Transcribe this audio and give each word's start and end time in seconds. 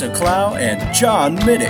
Lisa 0.00 0.14
Clough 0.14 0.54
and 0.54 0.94
John 0.94 1.36
Middick. 1.40 1.68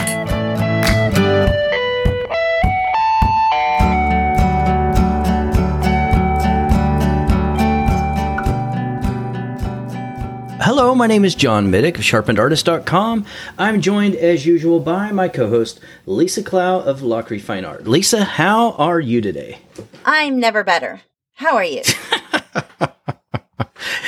Hello, 10.60 10.94
my 10.94 11.08
name 11.08 11.24
is 11.24 11.34
John 11.34 11.72
Middick 11.72 11.96
of 11.96 12.02
sharpenedartist.com. 12.02 13.26
I'm 13.58 13.80
joined 13.80 14.14
as 14.14 14.46
usual 14.46 14.78
by 14.78 15.10
my 15.10 15.26
co 15.26 15.48
host, 15.48 15.80
Lisa 16.06 16.44
Clough 16.44 16.82
of 16.82 17.00
Lachri 17.00 17.40
Fine 17.40 17.64
Art. 17.64 17.88
Lisa, 17.88 18.22
how 18.22 18.74
are 18.74 19.00
you 19.00 19.20
today? 19.20 19.58
I'm 20.04 20.38
never 20.38 20.62
better. 20.62 21.00
How 21.34 21.56
are 21.56 21.64
you? 21.64 21.82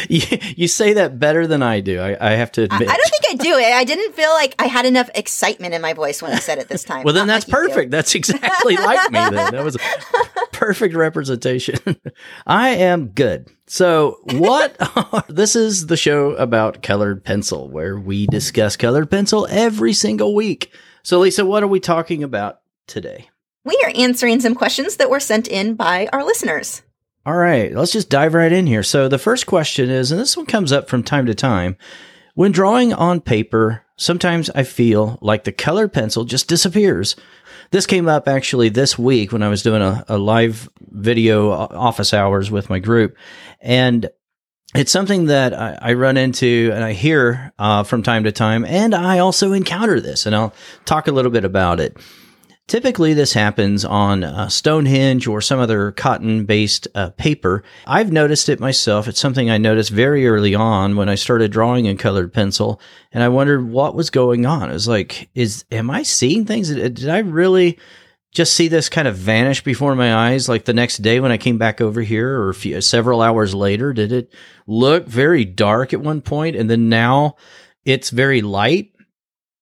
You, 0.12 0.38
you 0.56 0.68
say 0.68 0.92
that 0.94 1.18
better 1.18 1.46
than 1.46 1.62
I 1.62 1.80
do, 1.80 2.00
I, 2.00 2.16
I 2.20 2.32
have 2.32 2.52
to 2.52 2.62
admit. 2.62 2.88
I 2.88 2.96
don't 2.96 3.10
think 3.10 3.40
I 3.40 3.42
do. 3.42 3.54
I 3.54 3.72
I 3.78 3.84
didn't 3.84 4.14
feel 4.14 4.30
like 4.30 4.54
I 4.58 4.66
had 4.66 4.84
enough 4.84 5.08
excitement 5.14 5.74
in 5.74 5.80
my 5.80 5.92
voice 5.92 6.20
when 6.20 6.32
I 6.32 6.38
said 6.38 6.58
it 6.58 6.68
this 6.68 6.84
time. 6.84 7.04
Well, 7.04 7.14
then 7.14 7.26
Not 7.26 7.34
that's 7.34 7.48
like 7.48 7.54
perfect. 7.54 7.90
That's 7.90 8.14
exactly 8.14 8.76
like 8.76 9.10
me. 9.10 9.18
Then 9.18 9.52
that 9.52 9.64
was 9.64 9.76
a 9.76 9.78
perfect 10.52 10.94
representation. 10.94 11.78
I 12.46 12.70
am 12.70 13.08
good. 13.08 13.48
So, 13.66 14.18
what? 14.32 14.76
Are, 14.96 15.24
this 15.28 15.56
is 15.56 15.86
the 15.86 15.96
show 15.96 16.32
about 16.32 16.82
colored 16.82 17.24
pencil, 17.24 17.70
where 17.70 17.98
we 17.98 18.26
discuss 18.26 18.76
colored 18.76 19.10
pencil 19.10 19.46
every 19.50 19.92
single 19.92 20.34
week. 20.34 20.72
So, 21.02 21.20
Lisa, 21.20 21.44
what 21.44 21.62
are 21.62 21.68
we 21.68 21.80
talking 21.80 22.22
about 22.22 22.60
today? 22.86 23.28
We 23.64 23.80
are 23.84 23.92
answering 23.96 24.40
some 24.40 24.54
questions 24.54 24.96
that 24.96 25.10
were 25.10 25.20
sent 25.20 25.48
in 25.48 25.74
by 25.74 26.08
our 26.12 26.24
listeners. 26.24 26.82
All 27.24 27.36
right, 27.36 27.72
let's 27.72 27.92
just 27.92 28.10
dive 28.10 28.34
right 28.34 28.50
in 28.50 28.66
here. 28.66 28.82
So, 28.82 29.06
the 29.06 29.18
first 29.18 29.46
question 29.46 29.90
is, 29.90 30.10
and 30.10 30.20
this 30.20 30.36
one 30.36 30.46
comes 30.46 30.72
up 30.72 30.88
from 30.88 31.04
time 31.04 31.26
to 31.26 31.34
time 31.34 31.76
when 32.34 32.52
drawing 32.52 32.92
on 32.92 33.20
paper, 33.20 33.84
sometimes 33.96 34.48
I 34.50 34.62
feel 34.62 35.18
like 35.20 35.44
the 35.44 35.52
colored 35.52 35.92
pencil 35.92 36.24
just 36.24 36.48
disappears. 36.48 37.14
This 37.70 37.86
came 37.86 38.08
up 38.08 38.26
actually 38.26 38.70
this 38.70 38.98
week 38.98 39.32
when 39.32 39.42
I 39.42 39.48
was 39.48 39.62
doing 39.62 39.82
a, 39.82 40.04
a 40.08 40.18
live 40.18 40.68
video 40.80 41.50
office 41.50 42.14
hours 42.14 42.50
with 42.50 42.70
my 42.70 42.78
group. 42.78 43.16
And 43.60 44.08
it's 44.74 44.92
something 44.92 45.26
that 45.26 45.52
I, 45.52 45.78
I 45.80 45.92
run 45.92 46.16
into 46.16 46.70
and 46.74 46.82
I 46.82 46.92
hear 46.92 47.52
uh, 47.58 47.82
from 47.82 48.02
time 48.02 48.24
to 48.24 48.32
time. 48.32 48.64
And 48.64 48.94
I 48.94 49.18
also 49.18 49.52
encounter 49.52 50.00
this, 50.00 50.24
and 50.24 50.34
I'll 50.34 50.54
talk 50.86 51.08
a 51.08 51.12
little 51.12 51.30
bit 51.30 51.44
about 51.44 51.80
it. 51.80 51.96
Typically, 52.68 53.12
this 53.12 53.34
happens 53.34 53.84
on 53.84 54.24
uh, 54.24 54.48
Stonehenge 54.48 55.26
or 55.26 55.40
some 55.40 55.58
other 55.58 55.92
cotton 55.92 56.44
based 56.44 56.88
uh, 56.94 57.10
paper. 57.10 57.62
I've 57.86 58.12
noticed 58.12 58.48
it 58.48 58.60
myself. 58.60 59.08
It's 59.08 59.20
something 59.20 59.50
I 59.50 59.58
noticed 59.58 59.90
very 59.90 60.26
early 60.26 60.54
on 60.54 60.96
when 60.96 61.08
I 61.08 61.16
started 61.16 61.52
drawing 61.52 61.86
in 61.86 61.98
colored 61.98 62.32
pencil, 62.32 62.80
and 63.12 63.22
I 63.22 63.28
wondered 63.28 63.68
what 63.68 63.94
was 63.94 64.10
going 64.10 64.46
on. 64.46 64.70
It 64.70 64.74
was 64.74 64.88
like, 64.88 65.28
is 65.34 65.64
am 65.70 65.90
I 65.90 66.02
seeing 66.02 66.46
things? 66.46 66.70
Did 66.70 67.08
I 67.08 67.18
really 67.18 67.78
just 68.32 68.54
see 68.54 68.68
this 68.68 68.88
kind 68.88 69.06
of 69.06 69.16
vanish 69.16 69.62
before 69.62 69.94
my 69.94 70.14
eyes 70.30 70.48
like 70.48 70.64
the 70.64 70.72
next 70.72 70.98
day 70.98 71.20
when 71.20 71.32
I 71.32 71.36
came 71.36 71.58
back 71.58 71.80
over 71.80 72.00
here 72.00 72.40
or 72.40 72.52
few, 72.54 72.80
several 72.80 73.20
hours 73.20 73.54
later? 73.54 73.92
Did 73.92 74.12
it 74.12 74.32
look 74.66 75.06
very 75.06 75.44
dark 75.44 75.92
at 75.92 76.00
one 76.00 76.22
point 76.22 76.56
and 76.56 76.70
then 76.70 76.88
now 76.88 77.36
it's 77.84 78.10
very 78.10 78.40
light? 78.40 78.91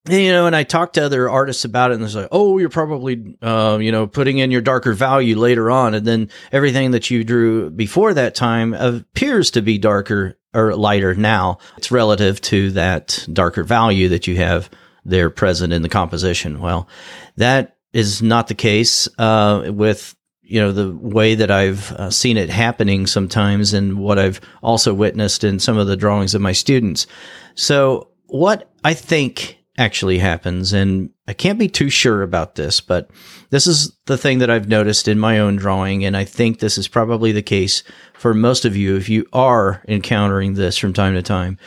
You 0.09 0.33
know, 0.33 0.47
and 0.47 0.57
I 0.57 0.63
talked 0.63 0.95
to 0.95 1.05
other 1.05 1.29
artists 1.29 1.67
about 1.67 1.91
it, 1.91 1.95
and 1.95 2.03
they're 2.03 2.23
like, 2.23 2.31
"Oh, 2.33 2.57
you're 2.57 2.71
probably, 2.71 3.37
uh, 3.43 3.79
you 3.81 3.93
know, 3.93 4.07
putting 4.07 4.39
in 4.39 4.51
your 4.51 4.63
darker 4.63 4.95
value 4.95 5.37
later 5.37 5.71
on, 5.71 5.95
and 5.95 6.07
then 6.07 6.31
everything 6.53 6.93
that 6.93 7.11
you 7.11 7.23
drew 7.23 7.69
before 7.69 8.15
that 8.15 8.35
time 8.35 8.73
appears 8.73 9.51
to 9.53 9.61
be 9.61 9.77
darker 9.77 10.39
or 10.55 10.75
lighter 10.75 11.15
now. 11.15 11.59
It's 11.77 11.91
relative 11.91 12.41
to 12.43 12.71
that 12.73 13.27
darker 13.31 13.63
value 13.63 14.09
that 14.09 14.27
you 14.27 14.37
have 14.37 14.71
there 15.05 15.29
present 15.29 15.73
in 15.73 15.83
the 15.83 15.89
composition. 15.89 16.61
Well, 16.61 16.89
that 17.37 17.77
is 17.93 18.23
not 18.23 18.49
the 18.49 18.55
case 18.55 19.09
uh, 19.19 19.71
with 19.73 20.17
you 20.43 20.61
know 20.61 20.73
the 20.73 20.91
way 20.93 21.35
that 21.35 21.51
I've 21.51 21.93
uh, 21.93 22.11
seen 22.11 22.39
it 22.39 22.49
happening 22.49 23.07
sometimes, 23.07 23.75
and 23.75 23.99
what 23.99 24.19
I've 24.19 24.41
also 24.63 24.95
witnessed 24.95 25.45
in 25.45 25.59
some 25.59 25.77
of 25.77 25.87
the 25.87 25.97
drawings 25.97 26.35
of 26.35 26.41
my 26.41 26.53
students. 26.53 27.07
So, 27.55 28.09
what 28.27 28.71
I 28.83 28.95
think 28.95 29.60
actually 29.81 30.19
happens, 30.19 30.75
and 30.75 31.09
I 31.27 31.33
can't 31.33 31.59
be 31.59 31.67
too 31.67 31.89
sure 31.89 32.23
about 32.23 32.55
this, 32.55 32.83
but 32.83 33.11
this 33.49 33.67
is 33.67 33.97
the 34.05 34.19
thing 34.19 34.39
that 34.41 34.51
I've 34.51 34.69
noticed 34.69 35.09
in 35.09 35.19
my 35.19 35.39
own 35.39 35.57
drawing, 35.57 36.05
and 36.05 36.15
I 36.15 36.25
think 36.25 36.59
this 36.59 36.77
is 36.77 36.87
probably 36.87 37.33
the 37.33 37.43
case 37.43 37.83
for 38.13 38.35
most 38.35 38.67
of 38.67 38.77
you 38.77 38.97
if 38.97 39.09
you 39.09 39.25
are 39.33 39.83
encountering 39.89 40.53
this 40.53 40.77
from 40.77 40.93
time 40.93 41.15
to 41.15 41.23
time. 41.23 41.59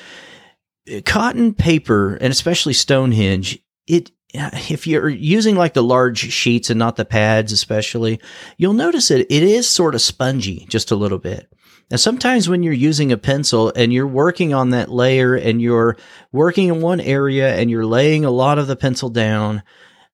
Cotton 1.05 1.55
paper, 1.55 2.13
and 2.15 2.31
especially 2.31 2.73
Stonehenge, 2.73 3.57
it 3.87 4.11
if 4.35 4.87
you're 4.87 5.09
using 5.09 5.55
like 5.55 5.73
the 5.73 5.83
large 5.83 6.17
sheets 6.17 6.69
and 6.69 6.79
not 6.79 6.95
the 6.95 7.05
pads, 7.05 7.51
especially, 7.51 8.19
you'll 8.57 8.73
notice 8.73 9.11
it. 9.11 9.27
It 9.29 9.43
is 9.43 9.69
sort 9.69 9.93
of 9.93 10.01
spongy, 10.01 10.65
just 10.69 10.91
a 10.91 10.95
little 10.95 11.19
bit. 11.19 11.52
And 11.91 11.99
sometimes 11.99 12.49
when 12.49 12.63
you're 12.63 12.73
using 12.73 13.11
a 13.11 13.17
pencil 13.17 13.71
and 13.75 13.93
you're 13.93 14.07
working 14.07 14.53
on 14.53 14.71
that 14.71 14.89
layer 14.89 15.35
and 15.35 15.61
you're 15.61 15.97
working 16.31 16.69
in 16.69 16.81
one 16.81 16.99
area 16.99 17.55
and 17.55 17.69
you're 17.69 17.85
laying 17.85 18.25
a 18.25 18.31
lot 18.31 18.57
of 18.57 18.67
the 18.67 18.75
pencil 18.75 19.09
down 19.09 19.61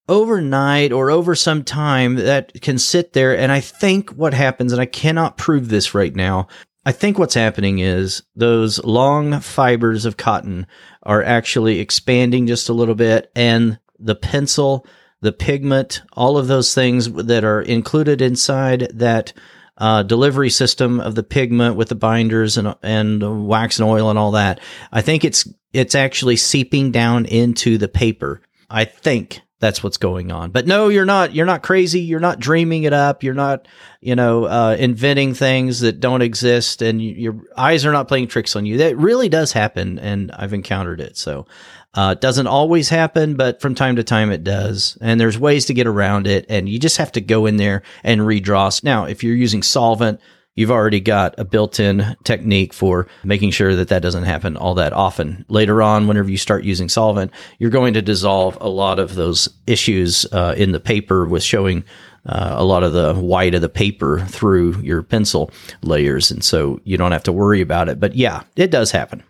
overnight 0.08 0.92
or 0.92 1.12
over 1.12 1.36
some 1.36 1.64
time, 1.64 2.16
that 2.16 2.62
can 2.62 2.78
sit 2.78 3.14
there. 3.14 3.38
And 3.38 3.52
I 3.52 3.60
think 3.60 4.10
what 4.10 4.34
happens, 4.34 4.74
and 4.74 4.82
I 4.82 4.86
cannot 4.86 5.38
prove 5.38 5.70
this 5.70 5.94
right 5.94 6.16
now, 6.16 6.48
I 6.86 6.92
think 6.92 7.20
what's 7.20 7.36
happening 7.36 7.80
is 7.80 8.24
those 8.36 8.84
long 8.84 9.40
fibers 9.42 10.06
of 10.06 10.18
cotton 10.18 10.66
are 11.04 11.24
actually 11.24 11.80
expanding 11.80 12.48
just 12.48 12.70
a 12.70 12.74
little 12.74 12.96
bit, 12.96 13.32
and 13.36 13.78
the 14.00 14.16
pencil, 14.16 14.88
the 15.22 15.32
pigment, 15.32 16.02
all 16.14 16.38
of 16.38 16.48
those 16.48 16.74
things 16.74 17.12
that 17.12 17.44
are 17.44 17.62
included 17.62 18.22
inside 18.22 18.92
that 18.94 19.34
uh, 19.80 20.04
delivery 20.04 20.50
system 20.50 21.00
of 21.00 21.16
the 21.16 21.24
pigment 21.24 21.76
with 21.76 21.90
the 21.90 21.96
binders 21.96 22.58
and 22.58 22.76
and 22.84 23.48
wax 23.48 23.80
and 23.80 23.88
oil 23.88 24.10
and 24.10 24.20
all 24.20 24.32
that. 24.32 24.60
I 24.92 25.02
think 25.02 25.24
it's 25.24 25.48
it's 25.74 25.96
actually 25.96 26.36
seeping 26.36 26.92
down 26.92 27.26
into 27.26 27.78
the 27.78 27.88
paper. 27.88 28.42
I 28.70 28.86
think 28.86 29.42
that's 29.60 29.84
what's 29.84 29.98
going 29.98 30.32
on. 30.32 30.52
But 30.52 30.68
no, 30.68 30.88
you're 30.88 31.06
not. 31.06 31.36
You're 31.36 31.46
not 31.46 31.64
crazy. 31.64 32.00
You're 32.02 32.20
not 32.20 32.40
dreaming 32.40 32.84
it 32.84 32.94
up. 32.94 33.24
You're 33.24 33.34
not, 33.34 33.68
you 34.00 34.16
know, 34.16 34.46
uh, 34.46 34.76
inventing 34.80 35.34
things 35.34 35.82
that 35.82 36.00
don't 36.00 36.22
exist, 36.22 36.82
and 36.82 37.02
you, 37.02 37.12
your 37.14 37.42
eyes 37.58 37.86
are 37.86 37.92
not 37.92 38.08
playing 38.08 38.28
tricks 38.28 38.56
on 38.56 38.66
you. 38.66 38.78
That 38.78 38.98
really 38.98 39.30
does 39.30 39.52
happen, 39.52 40.00
and 40.00 40.32
I've 40.32 40.54
encountered 40.54 41.02
it. 41.02 41.18
So 41.18 41.46
uh, 41.94 42.16
it 42.18 42.22
doesn't 42.22 42.48
always 42.48 42.90
happen, 42.90 43.36
but 43.36 43.62
from 43.62 43.76
time 43.76 43.98
to 43.98 44.04
time 44.04 44.32
it 44.32 44.44
does. 44.44 44.98
And 45.02 45.20
there's 45.20 45.38
ways 45.38 45.66
to 45.66 45.74
get 45.74 45.88
around 45.88 46.28
it, 46.28 46.46
and 46.48 46.70
you 46.70 46.80
just 46.80 46.98
have 46.98 47.12
to 47.14 47.22
go 47.22 47.46
in 47.46 47.58
there 47.58 47.84
and 48.04 48.22
redraw. 48.22 48.84
Now, 48.84 49.06
if 49.06 49.24
you're 49.24 49.36
using 49.36 49.64
solvent, 49.64 50.22
you've 50.60 50.70
already 50.72 51.00
got 51.00 51.34
a 51.38 51.46
built-in 51.46 52.16
technique 52.26 52.74
for 52.74 53.08
making 53.24 53.50
sure 53.52 53.76
that 53.76 53.88
that 53.88 54.02
doesn't 54.02 54.26
happen 54.26 54.58
all 54.58 54.74
that 54.76 54.92
often. 54.92 55.46
Later 55.48 55.82
on, 55.82 56.06
whenever 56.06 56.30
you 56.30 56.38
start 56.38 56.66
using 56.66 56.90
solvent, 56.90 57.32
you're 57.60 57.70
going 57.70 57.94
to 57.94 58.02
dissolve 58.02 58.58
a 58.60 58.68
lot 58.68 59.00
of 59.00 59.16
those 59.16 59.48
issues 59.68 60.26
uh, 60.34 60.54
in 60.58 60.74
the 60.74 60.80
paper 60.82 61.26
with 61.26 61.44
showing 61.44 61.86
uh, 62.26 62.56
a 62.58 62.66
lot 62.66 62.84
of 62.84 62.92
the 62.92 63.14
white 63.16 63.56
of 63.56 63.62
the 63.62 63.70
paper 63.70 64.20
through 64.28 64.78
your 64.82 65.02
pencil 65.02 65.50
layers, 65.82 66.30
and 66.30 66.44
so 66.44 66.82
you 66.84 66.98
don't 66.98 67.14
have 67.14 67.24
to 67.24 67.32
worry 67.32 67.62
about 67.62 67.88
it. 67.88 67.98
But 67.98 68.16
yeah, 68.16 68.44
it 68.58 68.70
does 68.70 68.92
happen. 68.92 69.24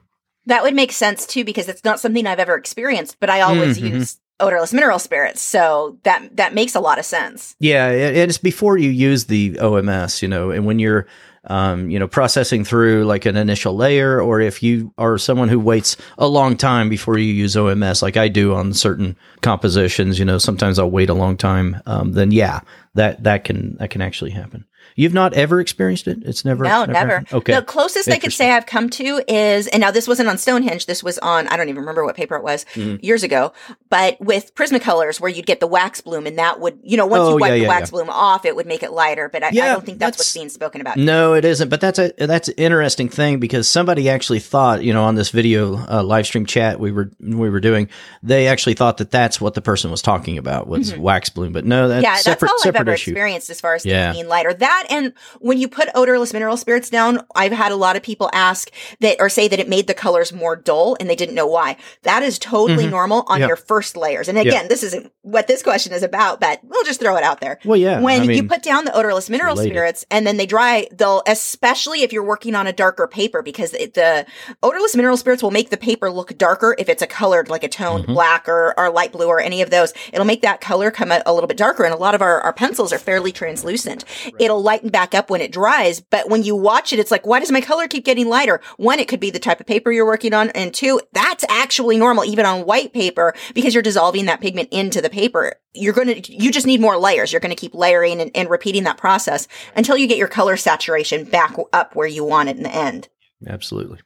That 0.47 0.63
would 0.63 0.73
make 0.73 0.91
sense 0.91 1.27
too 1.27 1.45
because 1.45 1.69
it's 1.69 1.83
not 1.83 1.99
something 1.99 2.25
I've 2.25 2.39
ever 2.39 2.55
experienced, 2.55 3.17
but 3.19 3.29
I 3.29 3.41
always 3.41 3.77
Mhm. 3.77 3.91
use 3.91 4.17
odorless 4.39 4.73
mineral 4.73 4.99
spirits. 4.99 5.41
So 5.41 5.97
that 6.03 6.35
that 6.37 6.53
makes 6.53 6.75
a 6.75 6.79
lot 6.79 6.99
of 6.99 7.05
sense. 7.05 7.55
Yeah, 7.59 7.87
and 7.87 8.17
it's 8.17 8.37
before 8.37 8.77
you 8.77 8.89
use 8.89 9.25
the 9.25 9.53
OMS, 9.55 10.21
you 10.21 10.27
know, 10.27 10.51
and 10.51 10.65
when 10.65 10.79
you're, 10.79 11.07
um, 11.45 11.89
you 11.89 11.99
know, 11.99 12.07
processing 12.07 12.63
through 12.63 13.05
like 13.05 13.25
an 13.25 13.37
initial 13.37 13.75
layer, 13.75 14.21
or 14.21 14.41
if 14.41 14.61
you 14.63 14.93
are 14.97 15.17
someone 15.17 15.49
who 15.49 15.59
waits 15.59 15.97
a 16.17 16.27
long 16.27 16.57
time 16.57 16.89
before 16.89 17.17
you 17.17 17.33
use 17.33 17.55
OMS, 17.55 18.01
like 18.01 18.17
I 18.17 18.27
do 18.27 18.53
on 18.53 18.73
certain 18.73 19.17
compositions, 19.41 20.19
you 20.19 20.25
know, 20.25 20.37
sometimes 20.37 20.79
I'll 20.79 20.91
wait 20.91 21.09
a 21.09 21.13
long 21.13 21.37
time. 21.37 21.81
Um, 21.85 22.13
then 22.13 22.31
yeah, 22.31 22.61
that 22.95 23.23
that 23.23 23.43
can 23.43 23.75
that 23.77 23.89
can 23.89 24.01
actually 24.01 24.31
happen. 24.31 24.65
You've 24.99 25.13
not 25.13 25.33
ever 25.33 25.61
experienced 25.61 26.07
it? 26.07 26.19
It's 26.25 26.43
never 26.43 26.65
No, 26.65 26.83
never. 26.83 27.23
Okay. 27.31 27.55
The 27.55 27.61
closest 27.61 28.09
I 28.09 28.17
could 28.19 28.33
say 28.33 28.51
I've 28.51 28.65
come 28.65 28.89
to 28.91 29.21
is, 29.27 29.67
and 29.67 29.79
now 29.79 29.91
this 29.91 30.07
wasn't 30.07 30.27
on 30.27 30.37
Stonehenge. 30.37 30.87
This 30.87 31.01
was 31.03 31.17
on, 31.19 31.47
I 31.47 31.55
don't 31.55 31.69
even 31.69 31.79
remember 31.79 32.03
what 32.03 32.15
paper 32.17 32.35
it 32.35 32.43
was 32.43 32.65
Mhm. 32.75 33.01
years 33.01 33.23
ago, 33.23 33.53
but 33.89 34.19
with 34.19 34.53
Prismacolors 34.55 35.21
where 35.21 35.29
you'd 35.31 35.45
get 35.45 35.61
the 35.61 35.67
wax 35.67 36.01
bloom 36.01 36.27
and 36.27 36.37
that 36.37 36.59
would, 36.59 36.79
you 36.83 36.97
know, 36.97 37.05
once 37.05 37.21
Oh, 37.21 37.29
you 37.29 37.37
wipe 37.37 37.49
yeah, 37.51 37.55
the 37.55 37.61
yeah, 37.61 37.67
wax 37.69 37.87
yeah. 37.87 37.91
bloom 37.91 38.09
off, 38.09 38.43
it 38.45 38.55
would 38.57 38.67
make 38.67 38.83
it 38.83 38.91
lighter. 38.91 39.29
But 39.29 39.43
I, 39.43 39.47
I 39.47 39.51
don't 39.51 39.85
think 39.85 39.99
that's, 39.99 40.17
what's 40.17 40.33
being 40.33 40.49
spoken 40.49 40.81
about. 40.81 40.97
No, 40.97 41.33
it 41.33 41.45
isn't. 41.45 41.69
But 41.69 41.79
that's 41.79 41.97
a 41.99 42.11
that's 42.17 42.49
an 42.49 42.55
interesting 42.57 43.07
thing 43.07 43.39
because 43.39 43.69
somebody 43.69 44.09
actually 44.09 44.39
thought, 44.39 44.83
you 44.83 44.91
know, 44.93 45.03
on 45.05 45.15
this 45.15 45.29
video 45.29 45.77
uh, 45.89 46.03
live 46.03 46.25
stream 46.25 46.45
chat 46.45 46.77
we 46.79 46.91
were 46.91 47.09
we 47.21 47.49
were 47.49 47.61
doing, 47.61 47.87
they 48.21 48.47
actually 48.47 48.73
thought 48.73 48.97
that 48.97 49.11
that's 49.11 49.39
what 49.39 49.53
the 49.53 49.61
person 49.61 49.91
was 49.91 50.01
talking 50.01 50.37
about 50.37 50.67
was 50.67 50.93
wax 50.97 51.29
bloom. 51.29 51.53
But 51.53 51.63
no, 51.63 51.87
that's 51.87 51.99
Mm-hmm. 52.05 52.13
yeah, 52.15 52.15
separate 52.19 52.39
that's 52.49 52.51
all 52.51 52.57
I've 52.57 52.63
separate 52.75 52.81
ever 52.81 52.91
issue. 52.95 53.11
experienced 53.11 53.49
as 53.49 53.61
far 53.61 53.75
as 53.75 53.85
Yeah. 53.85 54.11
being 54.11 54.27
lighter. 54.27 54.53
That 54.53 54.87
and 54.89 55.13
when 55.39 55.57
you 55.59 55.67
put 55.67 55.89
odorless 55.95 56.33
mineral 56.33 56.57
spirits 56.57 56.89
down, 56.89 57.21
I've 57.35 57.51
had 57.51 57.71
a 57.71 57.75
lot 57.75 57.95
of 57.95 58.03
people 58.03 58.29
ask 58.33 58.69
that 58.99 59.17
or 59.19 59.29
say 59.29 59.47
that 59.47 59.59
it 59.59 59.67
made 59.69 59.87
the 59.87 59.93
colors 59.93 60.31
more 60.33 60.55
dull 60.55 60.97
and 60.99 61.09
they 61.09 61.15
didn't 61.15 61.35
know 61.35 61.47
why. 61.47 61.77
That 62.03 62.23
is 62.23 62.37
totally 62.39 62.87
normal 62.87 63.19
on 63.27 63.39
Mm-hmm. 63.39 63.41
Yeah. 63.41 63.47
your 63.47 63.55
first 63.57 63.95
layers. 63.95 64.27
And 64.27 64.37
again, 64.37 64.67
this 64.67 64.83
isn't 64.83 65.11
what 65.21 65.47
this 65.47 65.63
question 65.63 65.93
is 65.93 66.03
about, 66.03 66.41
but 66.41 66.59
we'll 66.63 66.83
just 66.83 66.99
throw 66.99 67.15
it 67.15 67.23
out 67.23 67.39
there. 67.41 67.59
Well, 67.63 67.77
yeah, 67.77 68.01
When 68.01 68.21
I 68.29 68.33
you 68.33 68.43
put 68.43 68.63
down 68.63 68.85
the 68.85 68.93
odorless 68.93 69.29
mineral 69.29 69.53
related. 69.55 69.71
spirits 69.71 70.05
and 70.11 70.25
then 70.27 70.37
they 70.37 70.45
dry, 70.45 70.87
they'll, 70.91 71.21
especially 71.27 72.01
if 72.01 72.11
you're 72.11 72.23
working 72.23 72.55
on 72.55 72.67
a 72.67 72.73
darker 72.73 73.07
paper, 73.07 73.41
because 73.41 73.73
it, 73.73 73.93
the 73.93 74.25
odorless 74.63 74.95
mineral 74.95 75.15
spirits 75.17 75.41
will 75.43 75.51
make 75.51 75.69
the 75.69 75.77
paper 75.77 76.09
look 76.11 76.37
darker 76.37 76.75
if 76.79 76.89
it's 76.89 77.01
a 77.01 77.07
colored, 77.07 77.49
like 77.49 77.63
a 77.63 77.67
toned 77.69 78.03
Mm-hmm. 78.03 78.13
black 78.13 78.47
or, 78.47 78.73
or 78.77 78.89
light 78.89 79.11
blue 79.11 79.27
or 79.27 79.39
any 79.39 79.61
of 79.61 79.69
those. 79.69 79.93
It'll 80.13 80.25
make 80.25 80.41
that 80.41 80.61
color 80.61 80.89
come 80.91 81.11
a, 81.11 81.21
a 81.25 81.33
little 81.33 81.47
bit 81.47 81.57
darker. 81.57 81.83
And 81.83 81.93
a 81.93 81.97
lot 81.97 82.15
of 82.15 82.21
our, 82.21 82.39
our 82.41 82.53
pencils 82.53 82.91
are 82.93 82.97
fairly 82.99 83.31
translucent. 83.31 84.05
It'll 84.39 84.61
back 84.87 85.13
up 85.13 85.29
when 85.29 85.41
it 85.41 85.51
dries. 85.51 85.99
But 85.99 86.29
when 86.29 86.43
you 86.43 86.55
watch 86.55 86.93
it, 86.93 86.99
it's 86.99 87.11
like, 87.11 87.25
why 87.25 87.39
does 87.39 87.51
my 87.51 87.61
color 87.61 87.87
keep 87.87 88.05
getting 88.05 88.29
lighter? 88.29 88.61
One, 88.77 88.99
it 88.99 89.07
could 89.07 89.19
be 89.19 89.31
the 89.31 89.39
type 89.39 89.59
of 89.59 89.67
paper 89.67 89.91
you're 89.91 90.05
working 90.05 90.33
on. 90.33 90.49
And 90.51 90.73
two, 90.73 91.01
that's 91.13 91.45
actually 91.49 91.97
normal, 91.97 92.25
even 92.25 92.45
on 92.45 92.65
white 92.65 92.93
paper, 92.93 93.33
because 93.53 93.73
you're 93.73 93.83
dissolving 93.83 94.25
that 94.25 94.41
pigment 94.41 94.69
into 94.71 95.01
the 95.01 95.09
paper. 95.09 95.55
You're 95.73 95.93
going 95.93 96.21
to, 96.21 96.33
you 96.33 96.51
just 96.51 96.67
need 96.67 96.81
more 96.81 96.97
layers. 96.97 97.31
You're 97.31 97.41
going 97.41 97.55
to 97.55 97.59
keep 97.59 97.75
layering 97.75 98.21
and, 98.21 98.31
and 98.33 98.49
repeating 98.49 98.83
that 98.83 98.97
process 98.97 99.47
until 99.75 99.97
you 99.97 100.07
get 100.07 100.17
your 100.17 100.27
color 100.27 100.57
saturation 100.57 101.25
back 101.25 101.55
up 101.73 101.95
where 101.95 102.07
you 102.07 102.23
want 102.23 102.49
it 102.49 102.57
in 102.57 102.63
the 102.63 102.75
end. 102.75 103.09
absolutely. 103.47 103.99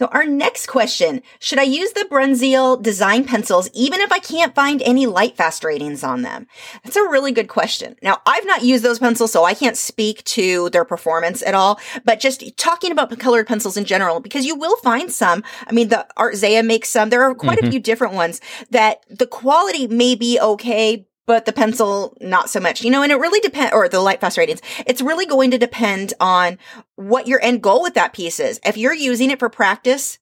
So 0.00 0.06
our 0.12 0.24
next 0.24 0.66
question, 0.66 1.20
should 1.40 1.58
I 1.58 1.64
use 1.64 1.92
the 1.92 2.08
Brunzil 2.10 2.82
design 2.82 3.26
pencils 3.26 3.68
even 3.74 4.00
if 4.00 4.10
I 4.10 4.18
can't 4.18 4.54
find 4.54 4.80
any 4.80 5.04
light 5.04 5.36
fast 5.36 5.62
ratings 5.62 6.02
on 6.02 6.22
them? 6.22 6.46
That's 6.82 6.96
a 6.96 7.06
really 7.06 7.32
good 7.32 7.48
question. 7.48 7.96
Now, 8.00 8.22
I've 8.24 8.46
not 8.46 8.62
used 8.62 8.82
those 8.82 8.98
pencils, 8.98 9.30
so 9.30 9.44
I 9.44 9.52
can't 9.52 9.76
speak 9.76 10.24
to 10.24 10.70
their 10.70 10.86
performance 10.86 11.42
at 11.42 11.52
all, 11.52 11.78
but 12.06 12.18
just 12.18 12.56
talking 12.56 12.92
about 12.92 13.10
colored 13.18 13.46
pencils 13.46 13.76
in 13.76 13.84
general, 13.84 14.20
because 14.20 14.46
you 14.46 14.56
will 14.56 14.76
find 14.76 15.12
some. 15.12 15.44
I 15.66 15.72
mean, 15.72 15.88
the 15.88 16.06
Arteza 16.16 16.64
makes 16.64 16.88
some. 16.88 17.10
There 17.10 17.22
are 17.22 17.34
quite 17.34 17.58
a 17.58 17.60
mm-hmm. 17.60 17.72
few 17.72 17.80
different 17.80 18.14
ones 18.14 18.40
that 18.70 19.04
the 19.10 19.26
quality 19.26 19.86
may 19.86 20.14
be 20.14 20.40
okay, 20.40 21.06
but 21.30 21.44
the 21.44 21.52
pencil 21.52 22.16
not 22.20 22.50
so 22.50 22.58
much 22.58 22.82
you 22.82 22.90
know 22.90 23.04
and 23.04 23.12
it 23.12 23.20
really 23.20 23.38
depends 23.38 23.72
or 23.72 23.88
the 23.88 24.00
light 24.00 24.20
fast 24.20 24.36
ratings 24.36 24.60
it's 24.84 25.00
really 25.00 25.24
going 25.24 25.52
to 25.52 25.58
depend 25.58 26.12
on 26.18 26.58
what 26.96 27.28
your 27.28 27.40
end 27.40 27.62
goal 27.62 27.82
with 27.82 27.94
that 27.94 28.12
piece 28.12 28.40
is 28.40 28.58
if 28.64 28.76
you're 28.76 28.92
using 28.92 29.30
it 29.30 29.38
for 29.38 29.48
practice 29.48 30.18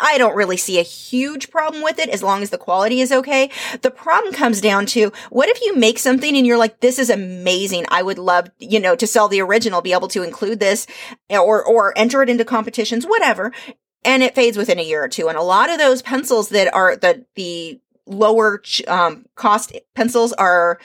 I 0.00 0.18
don't 0.18 0.34
really 0.34 0.56
see 0.56 0.80
a 0.80 0.82
huge 0.82 1.48
problem 1.48 1.80
with 1.80 2.00
it 2.00 2.08
as 2.08 2.24
long 2.24 2.42
as 2.42 2.50
the 2.50 2.58
quality 2.58 3.02
is 3.02 3.12
okay. 3.12 3.50
The 3.82 3.90
problem 3.90 4.34
comes 4.34 4.60
down 4.60 4.86
to 4.86 5.12
what 5.30 5.50
if 5.50 5.62
you 5.62 5.76
make 5.76 5.98
something 5.98 6.34
and 6.34 6.46
you're 6.46 6.58
like, 6.58 6.80
this 6.80 6.98
is 6.98 7.10
amazing. 7.10 7.84
I 7.90 8.02
would 8.02 8.18
love, 8.18 8.50
you 8.58 8.80
know, 8.80 8.96
to 8.96 9.06
sell 9.06 9.28
the 9.28 9.42
original, 9.42 9.82
be 9.82 9.92
able 9.92 10.08
to 10.08 10.22
include 10.22 10.58
this 10.60 10.86
or, 11.28 11.62
or 11.62 11.96
enter 11.96 12.22
it 12.22 12.30
into 12.30 12.44
competitions, 12.44 13.04
whatever. 13.04 13.52
And 14.02 14.22
it 14.22 14.34
fades 14.34 14.56
within 14.56 14.78
a 14.78 14.82
year 14.82 15.04
or 15.04 15.08
two. 15.08 15.28
And 15.28 15.36
a 15.36 15.42
lot 15.42 15.70
of 15.70 15.78
those 15.78 16.00
pencils 16.00 16.48
that 16.48 16.72
are 16.74 16.96
the, 16.96 17.26
the 17.34 17.78
lower 18.06 18.62
um, 18.88 19.26
cost 19.34 19.72
pencils 19.94 20.32
are 20.34 20.78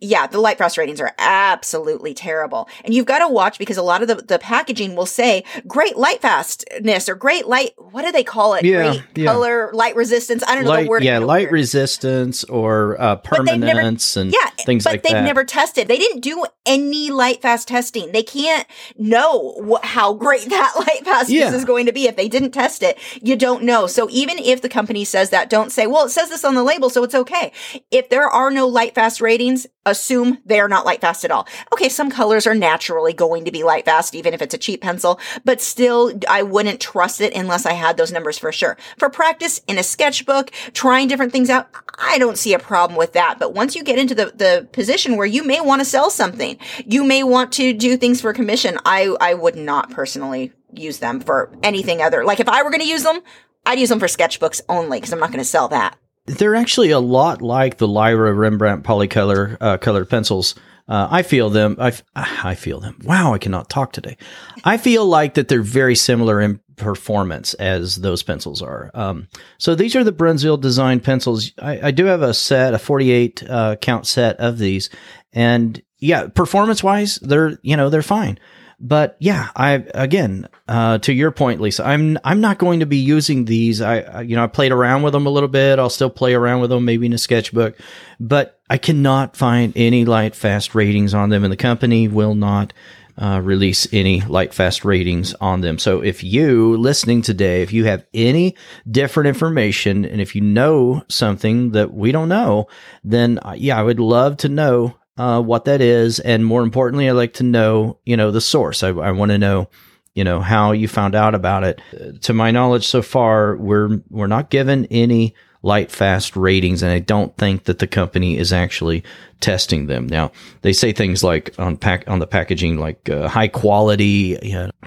yeah, 0.00 0.26
the 0.26 0.38
light 0.40 0.58
fast 0.58 0.76
ratings 0.78 1.00
are 1.00 1.12
absolutely 1.18 2.12
terrible. 2.14 2.68
And 2.84 2.92
you've 2.92 3.06
got 3.06 3.20
to 3.20 3.28
watch 3.28 3.58
because 3.58 3.76
a 3.76 3.82
lot 3.82 4.02
of 4.02 4.08
the, 4.08 4.16
the 4.16 4.38
packaging 4.38 4.94
will 4.94 5.06
say 5.06 5.44
great 5.66 5.96
light 5.96 6.20
fastness 6.20 7.08
or 7.08 7.14
great 7.14 7.46
light, 7.46 7.72
what 7.78 8.02
do 8.04 8.12
they 8.12 8.24
call 8.24 8.54
it? 8.54 8.64
Yeah, 8.64 8.90
great 8.92 9.02
yeah. 9.16 9.32
color, 9.32 9.70
light 9.72 9.96
resistance. 9.96 10.42
I 10.46 10.54
don't 10.54 10.64
know 10.64 10.70
Light, 10.70 10.82
the 10.84 10.88
word. 10.90 11.04
yeah, 11.04 11.18
light 11.18 11.44
weird. 11.46 11.52
resistance 11.52 12.44
or 12.44 13.00
uh, 13.00 13.14
they've 13.16 13.58
never- 13.58 13.66
permanence 13.72 14.16
and 14.16 14.32
Yeah, 14.32 14.50
things 14.64 14.84
like 14.84 15.02
that. 15.02 15.08
but 15.08 15.14
they've 15.14 15.24
never 15.24 15.44
tested. 15.44 15.88
They 15.88 15.98
didn't 15.98 16.20
do 16.20 16.44
any 16.66 17.10
light 17.10 17.40
fast 17.42 17.68
testing. 17.68 18.12
They 18.12 18.22
can't 18.22 18.66
know 18.98 19.54
wh- 19.80 19.84
how 19.86 20.12
great 20.14 20.44
that 20.48 20.72
light 20.76 21.04
fastness 21.04 21.30
Yeah. 21.30 21.54
is 21.54 21.64
going 21.64 21.86
to 21.86 21.92
be 21.92 22.06
if 22.06 22.16
they 22.16 22.28
didn't 22.28 22.50
test 22.52 22.82
it. 22.82 22.98
You 23.22 23.36
don't 23.36 23.62
know. 23.62 23.86
So 23.86 24.08
even 24.10 24.38
if 24.38 24.60
the 24.62 24.68
company 24.68 25.04
says 25.04 25.30
that, 25.30 25.48
don't 25.50 25.70
say, 25.72 25.86
"Well, 25.86 26.06
it 26.06 26.10
says 26.10 26.28
this 26.28 26.44
on 26.44 26.54
the 26.54 26.62
label, 26.64 26.90
so 26.90 27.02
it's 27.04 27.14
okay." 27.14 27.52
If 27.90 28.08
there 28.08 28.28
are 28.28 28.50
no 28.50 28.66
light 28.66 28.94
fast 28.94 29.20
ratings, 29.20 29.66
assume 29.86 30.38
they 30.44 30.60
are 30.60 30.68
not 30.68 30.84
light 30.84 31.00
fast 31.00 31.24
at 31.24 31.30
all. 31.30 31.46
Okay, 31.72 31.88
some 31.88 32.10
colors 32.10 32.46
are 32.46 32.54
naturally 32.54 33.14
going 33.14 33.44
to 33.46 33.50
be 33.50 33.62
light 33.62 33.86
fast, 33.86 34.14
even 34.14 34.34
if 34.34 34.42
it's 34.42 34.54
a 34.54 34.58
cheap 34.58 34.82
pencil, 34.82 35.18
but 35.44 35.60
still, 35.62 36.12
I 36.28 36.42
wouldn't 36.42 36.80
trust 36.80 37.20
it 37.20 37.34
unless 37.34 37.64
I 37.64 37.72
had 37.72 37.96
those 37.96 38.12
numbers 38.12 38.38
for 38.38 38.52
sure. 38.52 38.76
For 38.98 39.08
practice 39.08 39.62
in 39.66 39.78
a 39.78 39.82
sketchbook, 39.82 40.50
trying 40.74 41.08
different 41.08 41.32
things 41.32 41.48
out, 41.48 41.68
I 41.98 42.18
don't 42.18 42.36
see 42.36 42.52
a 42.52 42.58
problem 42.58 42.98
with 42.98 43.14
that. 43.14 43.38
But 43.38 43.54
once 43.54 43.74
you 43.74 43.82
get 43.82 43.98
into 43.98 44.14
the, 44.14 44.26
the 44.26 44.68
position 44.72 45.16
where 45.16 45.26
you 45.26 45.44
may 45.44 45.60
want 45.60 45.80
to 45.80 45.84
sell 45.84 46.10
something, 46.10 46.58
you 46.84 47.04
may 47.04 47.22
want 47.22 47.52
to 47.52 47.72
do 47.72 47.96
things 47.96 48.20
for 48.20 48.32
commission, 48.32 48.78
I, 48.84 49.16
I 49.20 49.34
would 49.34 49.56
not 49.56 49.90
personally 49.90 50.52
use 50.72 50.98
them 50.98 51.20
for 51.20 51.50
anything 51.62 52.02
other. 52.02 52.24
Like 52.24 52.40
if 52.40 52.48
I 52.48 52.62
were 52.62 52.70
going 52.70 52.82
to 52.82 52.88
use 52.88 53.04
them, 53.04 53.20
I'd 53.64 53.78
use 53.78 53.88
them 53.88 53.98
for 53.98 54.06
sketchbooks 54.06 54.60
only 54.68 54.98
because 54.98 55.12
I'm 55.12 55.20
not 55.20 55.30
going 55.30 55.38
to 55.38 55.44
sell 55.44 55.68
that. 55.68 55.96
They're 56.26 56.54
actually 56.54 56.90
a 56.90 56.98
lot 57.00 57.42
like 57.42 57.78
the 57.78 57.88
Lyra 57.88 58.32
Rembrandt 58.32 58.84
Polycolor 58.84 59.56
uh, 59.60 59.78
colored 59.78 60.10
pencils. 60.10 60.54
Uh, 60.88 61.08
I 61.10 61.22
feel 61.22 61.50
them. 61.50 61.76
I, 61.78 61.88
f- 61.88 62.02
I 62.14 62.54
feel 62.54 62.80
them. 62.80 62.98
Wow, 63.04 63.34
I 63.34 63.38
cannot 63.38 63.68
talk 63.68 63.92
today. 63.92 64.16
I 64.64 64.76
feel 64.76 65.04
like 65.04 65.34
that 65.34 65.48
they're 65.48 65.62
very 65.62 65.96
similar 65.96 66.40
in 66.40 66.60
performance 66.76 67.54
as 67.54 67.96
those 67.96 68.22
pencils 68.22 68.62
are. 68.62 68.90
Um, 68.94 69.28
so 69.58 69.74
these 69.74 69.96
are 69.96 70.04
the 70.04 70.12
Brunzil 70.12 70.60
design 70.60 71.00
pencils. 71.00 71.52
I, 71.58 71.88
I 71.88 71.90
do 71.90 72.04
have 72.04 72.22
a 72.22 72.34
set, 72.34 72.74
a 72.74 72.78
48 72.78 73.42
uh, 73.48 73.76
count 73.76 74.06
set 74.06 74.36
of 74.36 74.58
these, 74.58 74.90
and 75.32 75.82
yeah, 75.98 76.28
performance 76.28 76.82
wise, 76.84 77.16
they're 77.16 77.58
you 77.62 77.76
know 77.76 77.88
they're 77.88 78.02
fine. 78.02 78.38
But 78.78 79.16
yeah, 79.18 79.48
I 79.56 79.84
again 79.94 80.48
uh, 80.68 80.98
to 80.98 81.12
your 81.12 81.30
point, 81.30 81.60
Lisa, 81.60 81.86
I'm 81.86 82.18
I'm 82.24 82.40
not 82.40 82.58
going 82.58 82.80
to 82.80 82.86
be 82.86 82.98
using 82.98 83.46
these. 83.46 83.80
I, 83.80 84.20
you 84.20 84.36
know 84.36 84.44
I 84.44 84.48
played 84.48 84.72
around 84.72 85.02
with 85.02 85.14
them 85.14 85.26
a 85.26 85.30
little 85.30 85.48
bit. 85.48 85.78
I'll 85.78 85.88
still 85.88 86.10
play 86.10 86.34
around 86.34 86.60
with 86.60 86.70
them, 86.70 86.84
maybe 86.84 87.06
in 87.06 87.14
a 87.14 87.18
sketchbook, 87.18 87.76
but 88.20 88.60
I 88.68 88.76
cannot 88.76 89.36
find 89.36 89.72
any 89.76 90.04
light 90.04 90.34
fast 90.34 90.74
ratings 90.74 91.14
on 91.14 91.30
them, 91.30 91.42
and 91.42 91.52
the 91.52 91.56
company 91.56 92.06
will 92.06 92.34
not 92.34 92.74
uh, 93.18 93.40
release 93.42 93.88
any 93.92 94.20
light 94.22 94.52
fast 94.52 94.84
ratings 94.84 95.32
on 95.34 95.62
them. 95.62 95.78
So 95.78 96.02
if 96.02 96.22
you 96.22 96.76
listening 96.76 97.22
today, 97.22 97.62
if 97.62 97.72
you 97.72 97.86
have 97.86 98.04
any 98.12 98.56
different 98.90 99.28
information, 99.28 100.04
and 100.04 100.20
if 100.20 100.34
you 100.34 100.42
know 100.42 101.02
something 101.08 101.70
that 101.70 101.94
we 101.94 102.12
don't 102.12 102.28
know, 102.28 102.68
then 103.02 103.38
uh, 103.38 103.54
yeah, 103.56 103.78
I 103.78 103.82
would 103.82 104.00
love 104.00 104.36
to 104.38 104.50
know 104.50 104.96
uh, 105.16 105.40
what 105.40 105.64
that 105.64 105.80
is, 105.80 106.18
and 106.20 106.44
more 106.44 106.62
importantly, 106.62 107.08
I'd 107.08 107.12
like 107.12 107.34
to 107.34 107.42
know, 107.42 107.98
you 108.04 108.16
know, 108.16 108.30
the 108.30 108.40
source. 108.40 108.82
I, 108.82 108.88
I 108.88 109.10
want 109.12 109.30
to 109.30 109.38
know, 109.38 109.68
you 110.14 110.24
know, 110.24 110.40
how 110.40 110.72
you 110.72 110.88
found 110.88 111.14
out 111.14 111.34
about 111.34 111.64
it. 111.64 111.80
Uh, 111.94 112.12
to 112.22 112.32
my 112.32 112.50
knowledge, 112.50 112.86
so 112.86 113.02
far, 113.02 113.56
we're 113.56 114.00
we're 114.10 114.26
not 114.26 114.50
given 114.50 114.86
any 114.86 115.34
light 115.66 115.90
fast 115.90 116.36
ratings, 116.36 116.80
and 116.80 116.92
I 116.92 117.00
don't 117.00 117.36
think 117.36 117.64
that 117.64 117.80
the 117.80 117.88
company 117.88 118.38
is 118.38 118.52
actually 118.52 119.02
testing 119.40 119.86
them. 119.86 120.06
Now, 120.06 120.30
they 120.62 120.72
say 120.72 120.92
things 120.92 121.24
like 121.24 121.58
on 121.58 121.76
pack 121.76 122.04
on 122.06 122.20
the 122.20 122.26
packaging, 122.26 122.78
like 122.78 123.10
uh, 123.10 123.26
high 123.28 123.48
quality, 123.48 124.38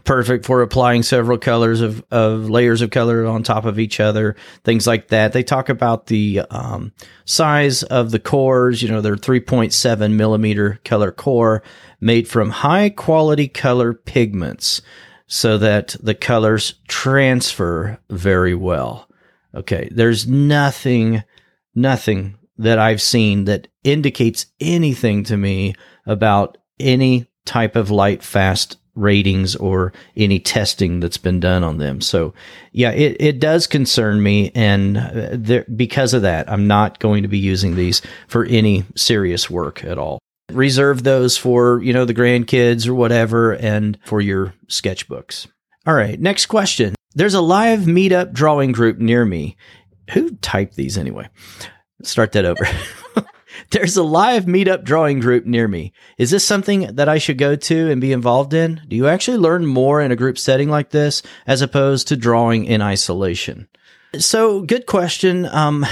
perfect 0.05 0.45
for 0.45 0.61
applying 0.61 1.03
several 1.03 1.37
colors 1.37 1.81
of, 1.81 2.01
of 2.11 2.49
layers 2.49 2.81
of 2.81 2.91
color 2.91 3.25
on 3.25 3.43
top 3.43 3.65
of 3.65 3.77
each 3.77 3.99
other, 3.99 4.37
things 4.63 4.87
like 4.87 5.09
that. 5.09 5.33
They 5.33 5.43
talk 5.43 5.67
about 5.67 6.07
the 6.07 6.43
um, 6.49 6.93
size 7.25 7.83
of 7.83 8.11
the 8.11 8.19
cores. 8.19 8.81
You 8.81 8.87
know, 8.87 9.01
they're 9.01 9.15
3.7 9.17 10.13
millimeter 10.13 10.79
color 10.85 11.11
core 11.11 11.61
made 11.99 12.25
from 12.25 12.51
high 12.51 12.89
quality 12.89 13.49
color 13.49 13.93
pigments 13.93 14.81
so 15.27 15.57
that 15.57 15.97
the 16.01 16.15
colors 16.15 16.75
transfer 16.87 17.99
very 18.09 18.55
well. 18.55 19.08
Okay, 19.55 19.89
there's 19.91 20.27
nothing, 20.27 21.23
nothing 21.75 22.35
that 22.57 22.77
I've 22.77 23.01
seen 23.01 23.45
that 23.45 23.67
indicates 23.83 24.45
anything 24.59 25.23
to 25.25 25.37
me 25.37 25.75
about 26.05 26.57
any 26.79 27.27
type 27.45 27.75
of 27.75 27.89
light 27.89 28.21
fast 28.21 28.77
ratings 28.95 29.55
or 29.55 29.93
any 30.17 30.39
testing 30.39 30.99
that's 30.99 31.17
been 31.17 31.39
done 31.39 31.63
on 31.63 31.77
them. 31.77 32.01
So, 32.01 32.33
yeah, 32.73 32.91
it, 32.91 33.15
it 33.19 33.39
does 33.39 33.65
concern 33.65 34.21
me. 34.21 34.51
And 34.53 34.97
uh, 34.97 35.29
there, 35.31 35.65
because 35.73 36.13
of 36.13 36.21
that, 36.23 36.51
I'm 36.51 36.67
not 36.67 36.99
going 36.99 37.23
to 37.23 37.29
be 37.29 37.39
using 37.39 37.75
these 37.75 38.01
for 38.27 38.43
any 38.45 38.83
serious 38.95 39.49
work 39.49 39.83
at 39.85 39.97
all. 39.97 40.19
reserve 40.51 41.03
those 41.03 41.37
for, 41.37 41.81
you 41.81 41.93
know, 41.93 42.05
the 42.05 42.13
grandkids 42.13 42.87
or 42.87 42.93
whatever 42.93 43.53
and 43.53 43.97
for 44.03 44.21
your 44.21 44.53
sketchbooks. 44.67 45.47
All 45.85 45.93
right, 45.93 46.19
next 46.19 46.47
question. 46.47 46.95
There's 47.15 47.33
a 47.33 47.41
live 47.41 47.81
meetup 47.81 48.33
drawing 48.33 48.71
group 48.71 48.99
near 48.99 49.25
me. 49.25 49.57
Who 50.11 50.31
typed 50.35 50.75
these 50.75 50.97
anyway? 50.97 51.29
Start 52.03 52.33
that 52.33 52.45
over. 52.45 52.67
There's 53.71 53.97
a 53.97 54.03
live 54.03 54.45
meetup 54.45 54.83
drawing 54.83 55.19
group 55.19 55.45
near 55.45 55.67
me. 55.67 55.91
Is 56.17 56.31
this 56.31 56.45
something 56.45 56.95
that 56.95 57.09
I 57.09 57.17
should 57.17 57.37
go 57.37 57.55
to 57.55 57.91
and 57.91 57.99
be 57.99 58.11
involved 58.11 58.53
in? 58.53 58.81
Do 58.87 58.95
you 58.95 59.07
actually 59.07 59.37
learn 59.37 59.65
more 59.65 60.01
in 60.01 60.11
a 60.11 60.15
group 60.15 60.37
setting 60.37 60.69
like 60.69 60.91
this 60.91 61.21
as 61.45 61.61
opposed 61.61 62.07
to 62.07 62.15
drawing 62.15 62.65
in 62.65 62.81
isolation? 62.81 63.67
So, 64.17 64.61
good 64.61 64.85
question. 64.85 65.45
Um, 65.45 65.85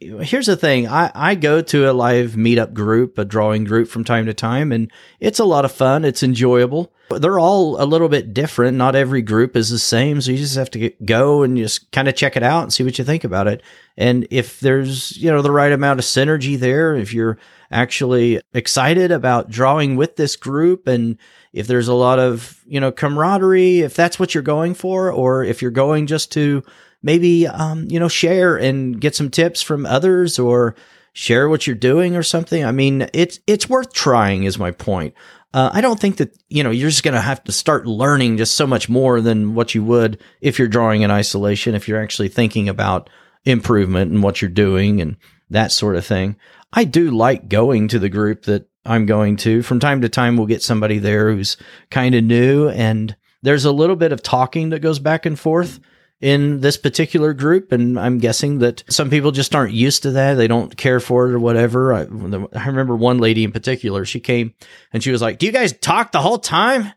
here's 0.00 0.46
the 0.46 0.56
thing 0.56 0.88
I, 0.88 1.10
I 1.14 1.34
go 1.34 1.62
to 1.62 1.90
a 1.90 1.92
live 1.92 2.32
meetup 2.32 2.72
group, 2.74 3.18
a 3.18 3.24
drawing 3.24 3.64
group 3.64 3.88
from 3.88 4.04
time 4.04 4.26
to 4.26 4.34
time, 4.34 4.72
and 4.72 4.90
it's 5.20 5.38
a 5.38 5.44
lot 5.44 5.64
of 5.64 5.72
fun. 5.72 6.04
It's 6.04 6.22
enjoyable. 6.22 6.92
They're 7.10 7.38
all 7.38 7.80
a 7.80 7.84
little 7.84 8.08
bit 8.08 8.34
different. 8.34 8.76
Not 8.76 8.96
every 8.96 9.22
group 9.22 9.56
is 9.56 9.70
the 9.70 9.78
same. 9.78 10.20
So 10.20 10.30
you 10.32 10.38
just 10.38 10.56
have 10.56 10.70
to 10.70 10.78
get, 10.78 11.04
go 11.04 11.42
and 11.42 11.56
just 11.56 11.92
kind 11.92 12.08
of 12.08 12.16
check 12.16 12.36
it 12.36 12.42
out 12.42 12.62
and 12.62 12.72
see 12.72 12.82
what 12.82 12.98
you 12.98 13.04
think 13.04 13.24
about 13.24 13.46
it. 13.46 13.62
And 13.96 14.26
if 14.30 14.60
there's, 14.60 15.16
you 15.16 15.30
know, 15.30 15.42
the 15.42 15.52
right 15.52 15.70
amount 15.70 16.00
of 16.00 16.06
synergy 16.06 16.58
there, 16.58 16.94
if 16.94 17.12
you're 17.12 17.38
actually 17.70 18.40
excited 18.52 19.12
about 19.12 19.50
drawing 19.50 19.96
with 19.96 20.16
this 20.16 20.34
group 20.34 20.86
and 20.86 21.18
if 21.52 21.66
there's 21.66 21.88
a 21.88 21.94
lot 21.94 22.18
of, 22.18 22.62
you 22.66 22.80
know, 22.80 22.90
camaraderie, 22.90 23.80
if 23.80 23.94
that's 23.94 24.18
what 24.18 24.34
you're 24.34 24.42
going 24.42 24.74
for, 24.74 25.10
or 25.10 25.44
if 25.44 25.62
you're 25.62 25.70
going 25.70 26.06
just 26.06 26.32
to 26.32 26.64
maybe, 27.04 27.46
um, 27.46 27.86
you 27.88 28.00
know, 28.00 28.08
share 28.08 28.56
and 28.56 29.00
get 29.00 29.14
some 29.14 29.30
tips 29.30 29.60
from 29.62 29.84
others 29.86 30.38
or 30.38 30.74
share 31.12 31.48
what 31.48 31.66
you're 31.66 31.76
doing 31.76 32.16
or 32.16 32.22
something. 32.22 32.64
I 32.64 32.72
mean, 32.72 33.08
it's, 33.12 33.38
it's 33.46 33.68
worth 33.68 33.92
trying 33.92 34.44
is 34.44 34.58
my 34.58 34.72
point. 34.72 35.14
Uh, 35.52 35.70
I 35.72 35.82
don't 35.82 36.00
think 36.00 36.16
that, 36.16 36.36
you 36.48 36.64
know, 36.64 36.70
you're 36.70 36.90
just 36.90 37.04
going 37.04 37.14
to 37.14 37.20
have 37.20 37.44
to 37.44 37.52
start 37.52 37.86
learning 37.86 38.38
just 38.38 38.54
so 38.54 38.66
much 38.66 38.88
more 38.88 39.20
than 39.20 39.54
what 39.54 39.74
you 39.74 39.84
would 39.84 40.18
if 40.40 40.58
you're 40.58 40.66
drawing 40.66 41.02
in 41.02 41.12
isolation, 41.12 41.76
if 41.76 41.86
you're 41.86 42.02
actually 42.02 42.28
thinking 42.28 42.68
about 42.68 43.10
improvement 43.44 44.10
and 44.10 44.22
what 44.22 44.42
you're 44.42 44.50
doing 44.50 45.00
and 45.00 45.16
that 45.50 45.70
sort 45.70 45.94
of 45.94 46.04
thing. 46.04 46.36
I 46.72 46.84
do 46.84 47.10
like 47.10 47.48
going 47.48 47.86
to 47.88 48.00
the 48.00 48.08
group 48.08 48.46
that 48.46 48.68
I'm 48.84 49.06
going 49.06 49.36
to. 49.36 49.62
From 49.62 49.78
time 49.78 50.00
to 50.00 50.08
time, 50.08 50.36
we'll 50.36 50.46
get 50.46 50.62
somebody 50.62 50.98
there 50.98 51.30
who's 51.30 51.56
kind 51.90 52.14
of 52.14 52.24
new, 52.24 52.68
and 52.70 53.14
there's 53.42 53.64
a 53.64 53.72
little 53.72 53.94
bit 53.94 54.10
of 54.10 54.22
talking 54.22 54.70
that 54.70 54.80
goes 54.80 54.98
back 54.98 55.26
and 55.26 55.38
forth 55.38 55.78
in 56.24 56.60
this 56.60 56.78
particular 56.78 57.34
group. 57.34 57.70
And 57.70 58.00
I'm 58.00 58.16
guessing 58.16 58.60
that 58.60 58.82
some 58.88 59.10
people 59.10 59.30
just 59.30 59.54
aren't 59.54 59.74
used 59.74 60.04
to 60.04 60.12
that. 60.12 60.34
They 60.34 60.48
don't 60.48 60.74
care 60.74 60.98
for 60.98 61.28
it 61.28 61.34
or 61.34 61.38
whatever. 61.38 61.92
I, 61.92 62.00
I 62.00 62.66
remember 62.66 62.96
one 62.96 63.18
lady 63.18 63.44
in 63.44 63.52
particular, 63.52 64.06
she 64.06 64.20
came 64.20 64.54
and 64.90 65.02
she 65.02 65.10
was 65.10 65.20
like, 65.20 65.38
Do 65.38 65.44
you 65.44 65.52
guys 65.52 65.74
talk 65.74 66.12
the 66.12 66.22
whole 66.22 66.38
time? 66.38 66.94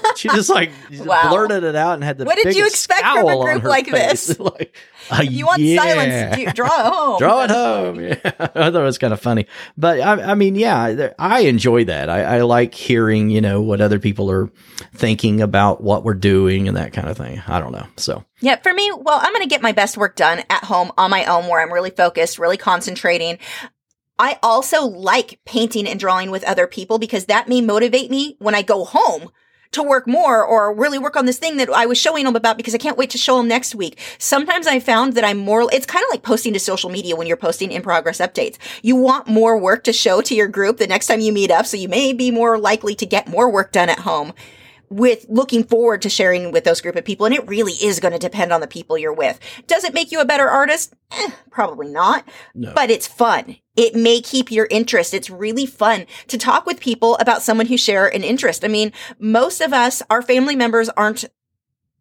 she 0.16 0.28
just 0.28 0.50
like 0.50 0.70
wow. 1.00 1.28
blurted 1.28 1.64
it 1.64 1.74
out 1.74 1.94
and 1.94 2.04
had 2.04 2.18
the 2.18 2.24
what 2.24 2.36
did 2.36 2.54
you 2.54 2.66
expect 2.66 3.02
from 3.02 3.28
a 3.28 3.42
group 3.42 3.64
like 3.64 3.88
face. 3.88 4.26
this 4.26 4.38
like, 4.40 4.76
uh, 5.10 5.22
you 5.28 5.46
want 5.46 5.60
yeah. 5.60 5.82
silence. 5.82 6.52
Draw 6.54 6.66
it 6.66 6.92
home. 6.92 7.18
Draw 7.18 7.44
it 7.44 7.50
home. 7.50 8.00
Yeah. 8.00 8.16
I 8.24 8.70
thought 8.70 8.76
it 8.76 8.82
was 8.82 8.98
kind 8.98 9.12
of 9.12 9.20
funny. 9.20 9.46
But 9.76 10.00
i, 10.00 10.32
I 10.32 10.34
mean 10.34 10.54
yeah 10.54 11.10
i 11.18 11.40
enjoy 11.40 11.84
that. 11.84 12.08
I, 12.08 12.22
I, 12.22 12.40
like 12.42 12.74
hearing 12.74 13.30
you 13.30 13.40
know 13.40 13.60
what 13.60 13.80
other 13.80 13.98
people 13.98 14.30
are 14.30 14.50
thinking 14.94 15.40
about 15.40 15.82
what 15.82 16.04
we're 16.04 16.14
doing 16.14 16.68
and 16.68 16.76
that 16.76 16.92
kind 16.92 17.08
of 17.08 17.16
thing. 17.16 17.42
I 17.46 17.60
don't 17.60 17.72
know. 17.72 17.86
So. 17.96 18.24
Yeah 18.40 18.56
for 18.56 18.72
me 18.72 18.90
well 18.92 19.18
i'm 19.22 19.32
gonna 19.32 19.46
get 19.46 19.62
my 19.62 19.72
best 19.72 19.96
work 19.96 20.14
done 20.16 20.42
at 20.50 20.64
home 20.64 20.92
on 20.98 21.10
my 21.10 21.24
own 21.24 21.46
where 21.46 21.60
i'm 21.60 21.72
really 21.72 21.90
focused 21.90 22.38
really 22.38 22.56
concentrating. 22.56 23.38
I 24.18 24.38
also 24.42 24.86
like 24.86 25.40
painting 25.44 25.86
and 25.86 26.00
drawing 26.00 26.30
with 26.30 26.44
other 26.44 26.66
people 26.66 26.98
because 26.98 27.26
that 27.26 27.48
may 27.48 27.60
motivate 27.60 28.10
me 28.10 28.36
when 28.38 28.54
I 28.54 28.62
go 28.62 28.84
home 28.84 29.30
to 29.72 29.82
work 29.82 30.06
more 30.06 30.44
or 30.44 30.74
really 30.74 30.98
work 30.98 31.16
on 31.16 31.26
this 31.26 31.38
thing 31.38 31.56
that 31.56 31.70
I 31.70 31.86
was 31.86 31.98
showing 31.98 32.24
them 32.24 32.36
about 32.36 32.56
because 32.56 32.74
I 32.74 32.78
can't 32.78 32.98
wait 32.98 33.10
to 33.10 33.18
show 33.18 33.38
them 33.38 33.48
next 33.48 33.74
week. 33.74 33.98
Sometimes 34.18 34.66
I 34.66 34.80
found 34.80 35.14
that 35.14 35.24
I'm 35.24 35.38
more, 35.38 35.68
it's 35.72 35.86
kind 35.86 36.04
of 36.04 36.10
like 36.10 36.22
posting 36.22 36.52
to 36.52 36.60
social 36.60 36.90
media 36.90 37.16
when 37.16 37.26
you're 37.26 37.36
posting 37.36 37.72
in 37.72 37.82
progress 37.82 38.18
updates. 38.18 38.56
You 38.82 38.96
want 38.96 39.28
more 39.28 39.58
work 39.58 39.84
to 39.84 39.92
show 39.92 40.20
to 40.22 40.34
your 40.34 40.48
group 40.48 40.78
the 40.78 40.86
next 40.86 41.06
time 41.06 41.20
you 41.20 41.32
meet 41.32 41.50
up. 41.50 41.66
So 41.66 41.76
you 41.76 41.88
may 41.88 42.12
be 42.12 42.30
more 42.30 42.58
likely 42.58 42.94
to 42.96 43.06
get 43.06 43.28
more 43.28 43.50
work 43.50 43.72
done 43.72 43.88
at 43.88 44.00
home 44.00 44.32
with 44.88 45.26
looking 45.28 45.64
forward 45.64 46.02
to 46.02 46.08
sharing 46.08 46.52
with 46.52 46.64
those 46.64 46.80
group 46.80 46.96
of 46.96 47.04
people. 47.04 47.26
And 47.26 47.34
it 47.34 47.46
really 47.48 47.72
is 47.74 48.00
going 48.00 48.12
to 48.12 48.18
depend 48.18 48.52
on 48.52 48.60
the 48.60 48.66
people 48.66 48.98
you're 48.98 49.12
with. 49.12 49.38
Does 49.66 49.84
it 49.84 49.94
make 49.94 50.12
you 50.12 50.20
a 50.20 50.24
better 50.24 50.48
artist? 50.48 50.94
Eh, 51.10 51.30
probably 51.50 51.88
not, 51.88 52.28
no. 52.54 52.72
but 52.74 52.90
it's 52.90 53.06
fun. 53.06 53.56
It 53.76 53.94
may 53.94 54.20
keep 54.20 54.50
your 54.50 54.66
interest. 54.70 55.14
It's 55.14 55.30
really 55.30 55.66
fun 55.66 56.06
to 56.28 56.38
talk 56.38 56.66
with 56.66 56.80
people 56.80 57.16
about 57.16 57.42
someone 57.42 57.66
who 57.66 57.76
share 57.76 58.06
an 58.06 58.24
interest. 58.24 58.64
I 58.64 58.68
mean, 58.68 58.92
most 59.18 59.60
of 59.60 59.72
us, 59.72 60.02
our 60.08 60.22
family 60.22 60.56
members 60.56 60.88
aren't 60.90 61.26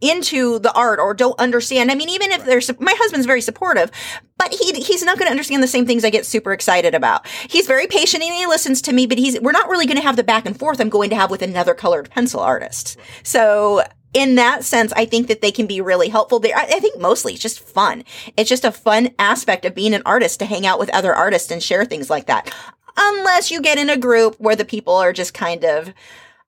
into 0.02 0.60
the 0.60 0.74
art 0.74 1.00
or 1.00 1.14
don't 1.14 1.40
understand. 1.40 1.90
I 1.90 1.96
mean, 1.96 2.10
even 2.10 2.32
if 2.32 2.46
there's, 2.46 2.70
my 2.80 2.94
husband's 2.98 3.26
very 3.26 3.42
supportive, 3.42 3.90
but 4.38 4.54
he, 4.54 4.74
he's 4.74 5.04
not 5.04 5.18
going 5.18 5.28
to 5.28 5.32
understand 5.32 5.64
the 5.64 5.68
same 5.68 5.86
things 5.86 6.04
I 6.04 6.10
get 6.10 6.26
super 6.26 6.52
excited 6.52 6.94
about. 6.94 7.26
He's 7.28 7.66
very 7.66 7.88
patient 7.88 8.22
and 8.22 8.34
he 8.34 8.46
listens 8.46 8.82
to 8.84 8.94
me, 8.94 9.08
but 9.08 9.18
he's, 9.18 9.40
we're 9.40 9.52
not 9.52 9.70
really 9.70 9.86
going 9.86 9.98
to 9.98 10.04
have 10.04 10.18
the 10.18 10.24
back 10.24 10.46
and 10.46 10.58
forth 10.58 10.82
I'm 10.82 10.90
going 10.90 11.10
to 11.12 11.16
have 11.16 11.32
with 11.32 11.42
another 11.42 11.74
colored 11.74 12.10
pencil 12.10 12.42
artist. 12.42 12.98
So 13.24 13.84
in 14.14 14.36
that 14.36 14.64
sense, 14.64 14.92
I 14.94 15.06
think 15.06 15.28
that 15.28 15.42
they 15.42 15.52
can 15.52 15.66
be 15.66 15.82
really 15.82 16.10
helpful. 16.10 16.40
They, 16.40 16.54
I 16.54 16.80
think 16.80 17.00
mostly 17.00 17.34
it's 17.34 17.42
just 17.42 17.60
fun. 17.60 18.04
It's 18.38 18.50
just 18.50 18.66
a 18.66 18.72
fun 18.72 19.10
aspect 19.18 19.66
of 19.66 19.76
being 19.76 19.94
an 19.94 20.04
artist 20.06 20.40
to 20.40 20.46
hang 20.46 20.66
out 20.66 20.80
with 20.80 20.94
other 20.94 21.16
artists 21.16 21.52
and 21.52 21.64
share 21.64 21.86
things 21.86 22.10
like 22.10 22.28
that. 22.28 22.54
Unless 22.98 23.52
you 23.52 23.62
get 23.62 23.78
in 23.78 23.90
a 23.90 23.98
group 23.98 24.36
where 24.40 24.56
the 24.56 24.66
people 24.66 24.96
are 24.96 25.12
just 25.14 25.34
kind 25.34 25.66
of, 25.66 25.94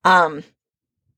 um, 0.05 0.43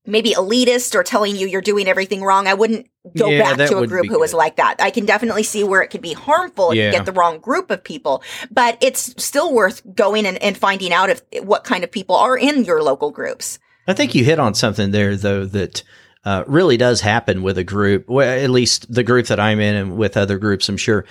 maybe 0.06 0.32
elitist 0.32 0.96
or 0.96 1.04
telling 1.04 1.36
you 1.36 1.48
you're 1.48 1.62
doing 1.62 1.88
everything 1.88 2.24
wrong. 2.24 2.48
I 2.48 2.54
wouldn't 2.54 2.90
go 3.18 3.30
yeah, 3.30 3.56
back 3.56 3.70
to 3.70 3.80
a 3.80 3.88
group 3.88 4.08
who 4.08 4.20
was 4.20 4.34
like 4.34 4.56
that. 4.58 4.78
I 4.80 4.92
can 4.92 5.06
definitely 5.06 5.44
see 5.44 5.64
where 5.64 5.82
it 5.82 5.90
could 5.90 6.02
be 6.02 6.14
harmful 6.14 6.72
if 6.72 6.78
yeah. 6.78 6.88
you 6.88 6.92
get 6.92 7.06
the 7.06 7.12
wrong 7.12 7.40
group 7.40 7.72
of 7.72 7.84
people, 7.84 8.24
but 8.52 8.78
it's 8.82 9.14
still 9.24 9.54
worth 9.54 9.82
going 9.96 10.26
and, 10.26 10.42
and 10.42 10.58
finding 10.58 10.94
out 10.94 11.10
if 11.10 11.22
what 11.44 11.64
kind 11.64 11.84
of 11.84 11.92
people 11.92 12.16
are 12.16 12.38
in 12.38 12.66
your 12.66 12.82
local 12.82 13.12
groups. 13.12 13.60
I 13.88 13.94
think 13.94 14.16
you 14.16 14.24
hit 14.24 14.40
on 14.40 14.54
something 14.54 14.92
there 14.92 15.16
though 15.16 15.46
that 15.46 15.84
uh, 16.26 16.44
really 16.48 16.78
does 16.78 17.02
happen 17.02 17.44
with 17.44 17.58
a 17.58 17.64
group, 17.64 18.10
well, 18.10 18.28
at 18.28 18.50
least 18.50 18.94
the 18.94 19.04
group 19.04 19.28
that 19.28 19.40
I'm 19.40 19.60
in 19.60 19.76
and 19.76 19.98
with 19.98 20.18
other 20.18 20.38
groups, 20.38 20.68
I'm 20.68 20.78
sure. 20.78 21.06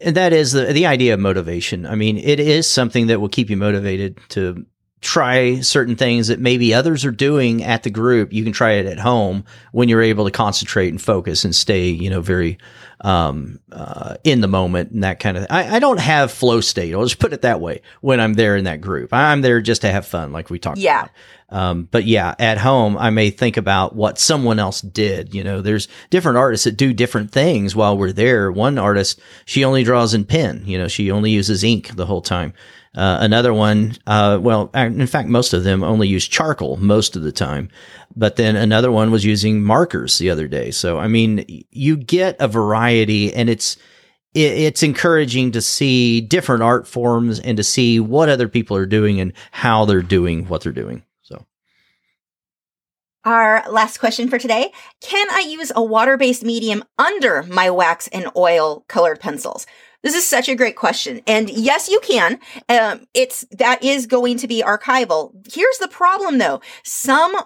And 0.00 0.16
that 0.16 0.32
is 0.32 0.52
the, 0.52 0.66
the 0.66 0.86
idea 0.86 1.14
of 1.14 1.20
motivation. 1.20 1.84
I 1.84 1.96
mean, 1.96 2.16
it 2.16 2.38
is 2.38 2.68
something 2.68 3.08
that 3.08 3.20
will 3.20 3.28
keep 3.28 3.50
you 3.50 3.56
motivated 3.56 4.18
to 4.30 4.64
try 5.02 5.58
certain 5.60 5.96
things 5.96 6.28
that 6.28 6.38
maybe 6.38 6.72
others 6.72 7.04
are 7.04 7.10
doing 7.10 7.62
at 7.62 7.82
the 7.82 7.90
group. 7.90 8.32
You 8.32 8.44
can 8.44 8.52
try 8.52 8.74
it 8.74 8.86
at 8.86 9.00
home 9.00 9.44
when 9.72 9.88
you're 9.88 10.00
able 10.00 10.24
to 10.24 10.30
concentrate 10.30 10.88
and 10.88 11.02
focus 11.02 11.44
and 11.44 11.54
stay, 11.54 11.88
you 11.88 12.08
know, 12.08 12.20
very 12.20 12.56
um, 13.00 13.58
uh, 13.72 14.14
in 14.22 14.40
the 14.40 14.48
moment 14.48 14.92
and 14.92 15.02
that 15.02 15.18
kind 15.18 15.36
of. 15.36 15.46
I, 15.50 15.76
I, 15.76 15.78
don't 15.80 15.98
have 15.98 16.30
flow 16.30 16.60
state. 16.60 16.94
I'll 16.94 17.02
just 17.02 17.18
put 17.18 17.32
it 17.32 17.42
that 17.42 17.60
way. 17.60 17.82
When 18.00 18.20
I'm 18.20 18.34
there 18.34 18.56
in 18.56 18.64
that 18.64 18.80
group, 18.80 19.12
I'm 19.12 19.42
there 19.42 19.60
just 19.60 19.82
to 19.82 19.90
have 19.90 20.06
fun, 20.06 20.32
like 20.32 20.50
we 20.50 20.60
talked. 20.60 20.78
Yeah. 20.78 21.00
About. 21.00 21.10
Um, 21.48 21.88
but 21.90 22.04
yeah, 22.04 22.36
at 22.38 22.58
home, 22.58 22.96
I 22.96 23.10
may 23.10 23.30
think 23.30 23.56
about 23.56 23.96
what 23.96 24.20
someone 24.20 24.60
else 24.60 24.80
did. 24.80 25.34
You 25.34 25.42
know, 25.42 25.60
there's 25.60 25.88
different 26.10 26.38
artists 26.38 26.64
that 26.64 26.76
do 26.76 26.92
different 26.94 27.32
things 27.32 27.74
while 27.74 27.98
we're 27.98 28.12
there. 28.12 28.52
One 28.52 28.78
artist, 28.78 29.20
she 29.46 29.64
only 29.64 29.82
draws 29.82 30.14
in 30.14 30.24
pen. 30.24 30.62
You 30.64 30.78
know, 30.78 30.88
she 30.88 31.10
only 31.10 31.32
uses 31.32 31.64
ink 31.64 31.96
the 31.96 32.06
whole 32.06 32.22
time. 32.22 32.54
Uh, 32.94 33.18
another 33.20 33.54
one, 33.54 33.96
uh, 34.06 34.38
well, 34.40 34.70
in 34.74 35.06
fact, 35.06 35.28
most 35.28 35.54
of 35.54 35.64
them 35.64 35.82
only 35.82 36.08
use 36.08 36.28
charcoal 36.28 36.76
most 36.76 37.16
of 37.16 37.22
the 37.22 37.32
time. 37.32 37.70
But 38.14 38.36
then 38.36 38.54
another 38.54 38.92
one 38.92 39.10
was 39.10 39.24
using 39.24 39.62
markers 39.62 40.18
the 40.18 40.28
other 40.28 40.46
day. 40.46 40.70
So, 40.70 40.98
I 40.98 41.08
mean, 41.08 41.64
you 41.70 41.96
get 41.96 42.36
a 42.38 42.48
variety 42.48 43.32
and 43.32 43.48
it's, 43.48 43.78
it's 44.34 44.82
encouraging 44.82 45.52
to 45.52 45.62
see 45.62 46.20
different 46.20 46.62
art 46.62 46.86
forms 46.86 47.40
and 47.40 47.56
to 47.56 47.62
see 47.62 47.98
what 47.98 48.28
other 48.28 48.48
people 48.48 48.76
are 48.76 48.86
doing 48.86 49.20
and 49.20 49.32
how 49.52 49.86
they're 49.86 50.02
doing 50.02 50.46
what 50.48 50.62
they're 50.62 50.72
doing. 50.72 51.02
So, 51.22 51.46
our 53.24 53.64
last 53.70 53.98
question 53.98 54.28
for 54.28 54.38
today. 54.38 54.72
Can 55.00 55.30
I 55.30 55.40
use 55.40 55.72
a 55.74 55.82
water-based 55.82 56.44
medium 56.44 56.84
under 56.98 57.42
my 57.44 57.70
wax 57.70 58.08
and 58.08 58.28
oil 58.36 58.84
colored 58.88 59.20
pencils? 59.20 59.66
This 60.02 60.14
is 60.14 60.26
such 60.26 60.48
a 60.48 60.54
great 60.54 60.76
question. 60.76 61.20
And 61.26 61.48
yes, 61.48 61.88
you 61.88 62.00
can. 62.00 62.38
Um, 62.68 63.06
it's, 63.14 63.44
that 63.52 63.82
is 63.82 64.06
going 64.06 64.38
to 64.38 64.48
be 64.48 64.62
archival. 64.62 65.32
Here's 65.52 65.78
the 65.78 65.88
problem 65.88 66.38
though. 66.38 66.60
Some 66.82 67.36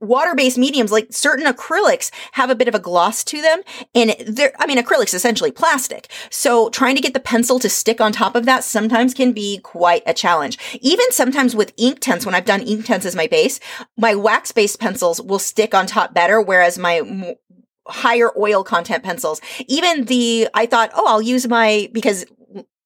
water-based 0.00 0.58
mediums 0.58 0.92
like 0.92 1.08
certain 1.10 1.46
acrylics 1.46 2.10
have 2.32 2.50
a 2.50 2.54
bit 2.54 2.68
of 2.68 2.74
a 2.74 2.78
gloss 2.78 3.24
to 3.24 3.42
them 3.42 3.62
and 3.96 4.14
they're 4.28 4.52
i 4.60 4.66
mean 4.66 4.78
acrylics 4.78 5.12
essentially 5.12 5.50
plastic 5.50 6.08
so 6.30 6.70
trying 6.70 6.94
to 6.94 7.02
get 7.02 7.14
the 7.14 7.20
pencil 7.20 7.58
to 7.58 7.68
stick 7.68 8.00
on 8.00 8.12
top 8.12 8.36
of 8.36 8.46
that 8.46 8.62
sometimes 8.62 9.12
can 9.12 9.32
be 9.32 9.58
quite 9.58 10.02
a 10.06 10.14
challenge 10.14 10.56
even 10.80 11.10
sometimes 11.10 11.56
with 11.56 11.74
Inktense 11.76 12.24
when 12.24 12.34
i've 12.34 12.44
done 12.44 12.64
Inktense 12.64 13.04
as 13.04 13.16
my 13.16 13.26
base 13.26 13.58
my 13.96 14.14
wax-based 14.14 14.78
pencils 14.78 15.20
will 15.20 15.40
stick 15.40 15.74
on 15.74 15.86
top 15.86 16.14
better 16.14 16.40
whereas 16.40 16.78
my 16.78 17.36
higher 17.88 18.30
oil 18.38 18.62
content 18.62 19.02
pencils 19.02 19.40
even 19.66 20.04
the 20.04 20.48
i 20.54 20.66
thought 20.66 20.90
oh 20.94 21.06
i'll 21.06 21.22
use 21.22 21.48
my 21.48 21.88
because 21.92 22.26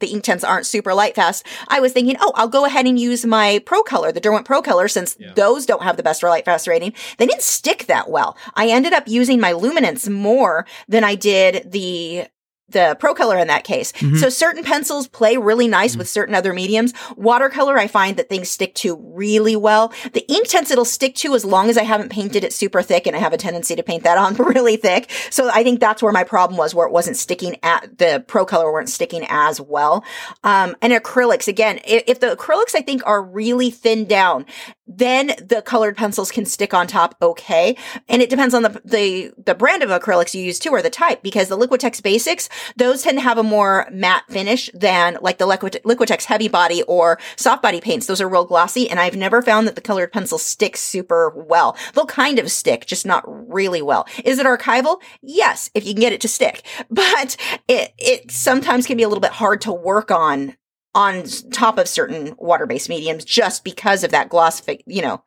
the 0.02 0.12
Inktense 0.12 0.46
aren't 0.46 0.66
super 0.66 0.92
light 0.92 1.14
fast, 1.14 1.46
I 1.68 1.80
was 1.80 1.92
thinking, 1.92 2.16
oh, 2.20 2.32
I'll 2.34 2.48
go 2.48 2.66
ahead 2.66 2.86
and 2.86 2.98
use 2.98 3.24
my 3.24 3.62
Pro 3.64 3.82
Color, 3.82 4.12
the 4.12 4.20
Derwent 4.20 4.44
Pro 4.44 4.60
Color, 4.60 4.88
since 4.88 5.16
yeah. 5.18 5.32
those 5.34 5.64
don't 5.64 5.84
have 5.84 5.96
the 5.96 6.02
best 6.02 6.22
light 6.22 6.44
fast 6.44 6.66
rating. 6.66 6.92
They 7.18 7.26
didn't 7.26 7.42
stick 7.42 7.86
that 7.86 8.10
well. 8.10 8.36
I 8.54 8.66
ended 8.66 8.92
up 8.92 9.06
using 9.06 9.40
my 9.40 9.52
luminance 9.52 10.08
more 10.08 10.66
than 10.88 11.04
I 11.04 11.14
did 11.14 11.70
the 11.70 12.26
the 12.72 12.96
pro 12.98 13.14
color 13.14 13.38
in 13.38 13.48
that 13.48 13.64
case. 13.64 13.92
Mm-hmm. 13.92 14.16
So 14.16 14.28
certain 14.28 14.64
pencils 14.64 15.08
play 15.08 15.36
really 15.36 15.68
nice 15.68 15.92
mm-hmm. 15.92 16.00
with 16.00 16.08
certain 16.08 16.34
other 16.34 16.52
mediums. 16.52 16.92
Watercolor, 17.16 17.78
I 17.78 17.86
find 17.86 18.16
that 18.16 18.28
things 18.28 18.48
stick 18.48 18.74
to 18.76 18.96
really 18.96 19.56
well. 19.56 19.92
The 20.12 20.24
Inktense 20.28 20.70
it'll 20.70 20.84
stick 20.84 21.14
to 21.16 21.34
as 21.34 21.44
long 21.44 21.70
as 21.70 21.78
I 21.78 21.82
haven't 21.82 22.10
painted 22.10 22.44
it 22.44 22.52
super 22.52 22.82
thick 22.82 23.06
and 23.06 23.16
I 23.16 23.18
have 23.18 23.32
a 23.32 23.36
tendency 23.36 23.76
to 23.76 23.82
paint 23.82 24.04
that 24.04 24.18
on 24.18 24.34
really 24.36 24.76
thick. 24.76 25.10
So 25.30 25.50
I 25.52 25.62
think 25.62 25.80
that's 25.80 26.02
where 26.02 26.12
my 26.12 26.24
problem 26.24 26.58
was 26.58 26.74
where 26.74 26.86
it 26.86 26.92
wasn't 26.92 27.16
sticking 27.16 27.56
at 27.62 27.98
the 27.98 28.24
pro 28.26 28.44
color 28.44 28.72
weren't 28.72 28.88
sticking 28.88 29.24
as 29.28 29.60
well. 29.60 30.04
Um, 30.44 30.76
and 30.82 30.92
acrylics, 30.92 31.48
again, 31.48 31.80
if, 31.86 32.04
if 32.06 32.20
the 32.20 32.36
acrylics 32.36 32.74
I 32.74 32.82
think 32.82 33.02
are 33.06 33.22
really 33.22 33.70
thinned 33.70 34.08
down, 34.08 34.46
then 34.86 35.32
the 35.38 35.62
colored 35.62 35.96
pencils 35.96 36.30
can 36.30 36.44
stick 36.44 36.74
on 36.74 36.86
top 36.86 37.14
okay. 37.22 37.76
And 38.08 38.20
it 38.20 38.30
depends 38.30 38.54
on 38.54 38.62
the, 38.62 38.80
the, 38.84 39.32
the 39.44 39.54
brand 39.54 39.82
of 39.82 39.90
acrylics 39.90 40.34
you 40.34 40.42
use 40.42 40.58
too, 40.58 40.70
or 40.70 40.82
the 40.82 40.90
type, 40.90 41.22
because 41.22 41.48
the 41.48 41.58
Liquitex 41.58 42.02
Basics, 42.02 42.48
those 42.76 43.02
tend 43.02 43.18
to 43.18 43.22
have 43.22 43.38
a 43.38 43.42
more 43.42 43.86
matte 43.92 44.24
finish 44.28 44.70
than 44.74 45.18
like 45.20 45.38
the 45.38 45.46
Liquitex 45.46 46.24
Heavy 46.24 46.48
Body 46.48 46.82
or 46.84 47.18
Soft 47.36 47.62
Body 47.62 47.80
paints. 47.80 48.06
Those 48.06 48.20
are 48.20 48.28
real 48.28 48.44
glossy, 48.44 48.88
and 48.88 48.98
I've 48.98 49.16
never 49.16 49.42
found 49.42 49.66
that 49.66 49.74
the 49.74 49.80
colored 49.80 50.12
pencils 50.12 50.42
stick 50.42 50.76
super 50.76 51.30
well. 51.30 51.76
They'll 51.94 52.06
kind 52.06 52.38
of 52.38 52.50
stick, 52.50 52.86
just 52.86 53.06
not 53.06 53.24
really 53.26 53.82
well. 53.82 54.06
Is 54.24 54.38
it 54.38 54.46
archival? 54.46 55.00
Yes, 55.22 55.70
if 55.74 55.86
you 55.86 55.94
can 55.94 56.00
get 56.00 56.12
it 56.12 56.20
to 56.22 56.28
stick. 56.28 56.62
But 57.12 57.36
it, 57.68 57.94
it 57.98 58.30
sometimes 58.30 58.86
can 58.86 58.96
be 58.96 59.02
a 59.02 59.08
little 59.08 59.20
bit 59.20 59.32
hard 59.32 59.62
to 59.62 59.72
work 59.72 60.10
on 60.10 60.56
on 60.94 61.24
top 61.50 61.78
of 61.78 61.88
certain 61.88 62.34
water-based 62.38 62.88
mediums 62.88 63.24
just 63.24 63.64
because 63.64 64.04
of 64.04 64.10
that 64.10 64.28
gloss, 64.28 64.62
you 64.86 65.02
know, 65.02 65.22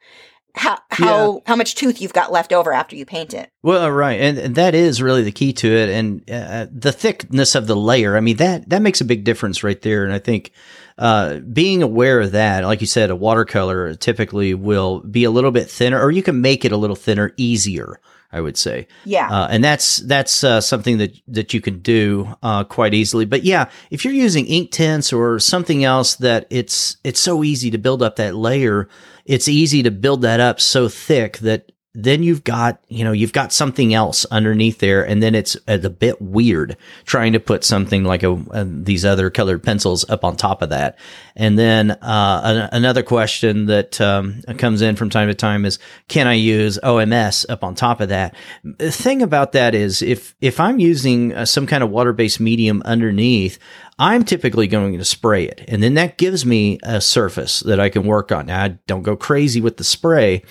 how 0.56 0.78
how 0.90 1.34
yeah. 1.34 1.40
how 1.48 1.56
much 1.56 1.76
tooth 1.76 2.02
you've 2.02 2.14
got 2.14 2.32
left 2.32 2.54
over 2.54 2.72
after 2.72 2.96
you 2.96 3.06
paint 3.06 3.34
it. 3.34 3.52
Well, 3.62 3.92
right, 3.92 4.20
and, 4.20 4.38
and 4.38 4.56
that 4.56 4.74
is 4.74 5.02
really 5.02 5.24
the 5.24 5.32
key 5.32 5.54
to 5.54 5.68
it, 5.68 5.90
and 5.90 6.30
uh, 6.30 6.68
the 6.72 6.92
thickness 6.92 7.56
of 7.56 7.68
the 7.68 7.76
layer. 7.76 8.16
I 8.16 8.22
mean 8.22 8.38
that 8.38 8.70
that 8.70 8.82
makes 8.82 9.02
a 9.02 9.06
big 9.06 9.24
difference 9.24 9.64
right 9.64 9.82
there, 9.82 10.06
and 10.06 10.14
I 10.14 10.20
think 10.20 10.52
uh, 10.98 11.40
being 11.40 11.84
aware 11.84 12.22
of 12.22 12.32
that, 12.32 12.64
like 12.64 12.82
you 12.82 12.88
said, 12.88 13.10
a 13.10 13.16
watercolor 13.16 13.96
typically 13.96 14.54
will 14.54 15.02
be 15.02 15.26
a 15.26 15.32
little 15.32 15.52
bit 15.52 15.70
thinner, 15.70 16.02
or 16.02 16.12
you 16.12 16.24
can 16.24 16.42
make 16.42 16.64
it 16.64 16.72
a 16.72 16.78
little 16.78 16.96
thinner 16.96 17.34
easier. 17.38 18.00
I 18.32 18.42
would 18.42 18.58
say. 18.58 18.88
Yeah. 19.06 19.30
Uh, 19.30 19.48
and 19.50 19.64
that's 19.64 19.98
that's 19.98 20.44
uh, 20.44 20.62
something 20.62 20.98
that 20.98 21.18
that 21.28 21.54
you 21.54 21.62
can 21.62 21.80
do 21.80 22.36
uh, 22.44 22.64
quite 22.64 22.94
easily. 22.94 23.26
But 23.26 23.44
yeah, 23.44 23.70
if 23.92 24.04
you're 24.04 24.14
using 24.14 24.46
Inktense 24.46 25.16
or 25.16 25.40
something 25.40 25.84
else 25.84 26.16
that 26.16 26.48
it's 26.50 26.98
it's 27.04 27.20
so 27.20 27.44
easy 27.44 27.72
to 27.72 27.78
build 27.78 28.02
up 28.02 28.18
that 28.18 28.36
layer, 28.36 28.90
it's 29.26 29.48
easy 29.48 29.84
to 29.84 29.92
build 29.92 30.22
that 30.24 30.40
up 30.40 30.60
so 30.60 30.90
thick 30.90 31.38
that 31.40 31.72
then 31.96 32.24
you've 32.24 32.44
got, 32.44 32.84
you 32.90 33.04
know, 33.04 33.14
you've 33.14 33.34
got 33.34 33.54
something 33.54 33.94
else 33.94 34.26
underneath 34.26 34.80
there. 34.80 35.06
And 35.06 35.24
then 35.24 35.34
it's 35.34 35.56
a, 35.68 35.90
bit 35.96 36.22
weird 36.22 36.76
trying 37.06 37.34
to 37.34 37.40
put 37.40 37.64
something 37.64 38.04
like 38.04 38.22
a, 38.24 38.34
a, 38.52 38.66
these 38.66 39.06
other 39.06 39.30
colored 39.30 39.64
pencils 39.64 40.08
up 40.10 40.26
on 40.26 40.36
top 40.36 40.62
of 40.62 40.70
that. 40.70 40.98
And 41.36 41.58
then, 41.58 41.92
uh, 41.92 42.42
an, 42.44 42.70
another 42.74 43.02
question 43.02 43.68
that, 43.68 44.02
um, 44.02 44.42
comes 44.58 44.82
in 44.82 44.96
from 44.96 45.10
time 45.10 45.30
to 45.30 45.34
time 45.34 45.64
is, 45.64 45.80
can 46.10 46.28
I 46.28 46.34
use 46.34 46.78
OMS 46.84 47.46
up 47.50 47.64
on 47.64 47.76
top 47.76 48.02
of 48.02 48.10
that? 48.10 48.36
The 48.64 48.92
thing 48.92 49.22
about 49.22 49.54
that 49.54 49.74
is 49.74 50.02
if, 50.02 50.36
if 50.42 50.60
I'm 50.60 50.80
using 50.80 51.34
uh, 51.34 51.46
some 51.46 51.66
kind 51.66 51.84
of 51.84 51.92
water-based 51.92 52.40
medium 52.40 52.82
underneath, 52.84 53.58
I'm 53.98 54.26
typically 54.26 54.68
going 54.68 54.98
to 54.98 55.06
spray 55.06 55.46
it. 55.46 55.64
And 55.68 55.82
then 55.82 55.94
that 55.94 56.18
gives 56.18 56.46
me 56.46 56.80
a 56.84 57.00
surface 57.00 57.62
that 57.62 57.80
I 57.80 57.90
can 57.90 58.04
work 58.04 58.32
on. 58.32 58.48
Now, 58.48 58.64
I 58.64 58.68
don't 58.88 59.04
go 59.04 59.16
crazy 59.16 59.62
with 59.62 59.78
the 59.78 59.84
spray, 59.84 60.44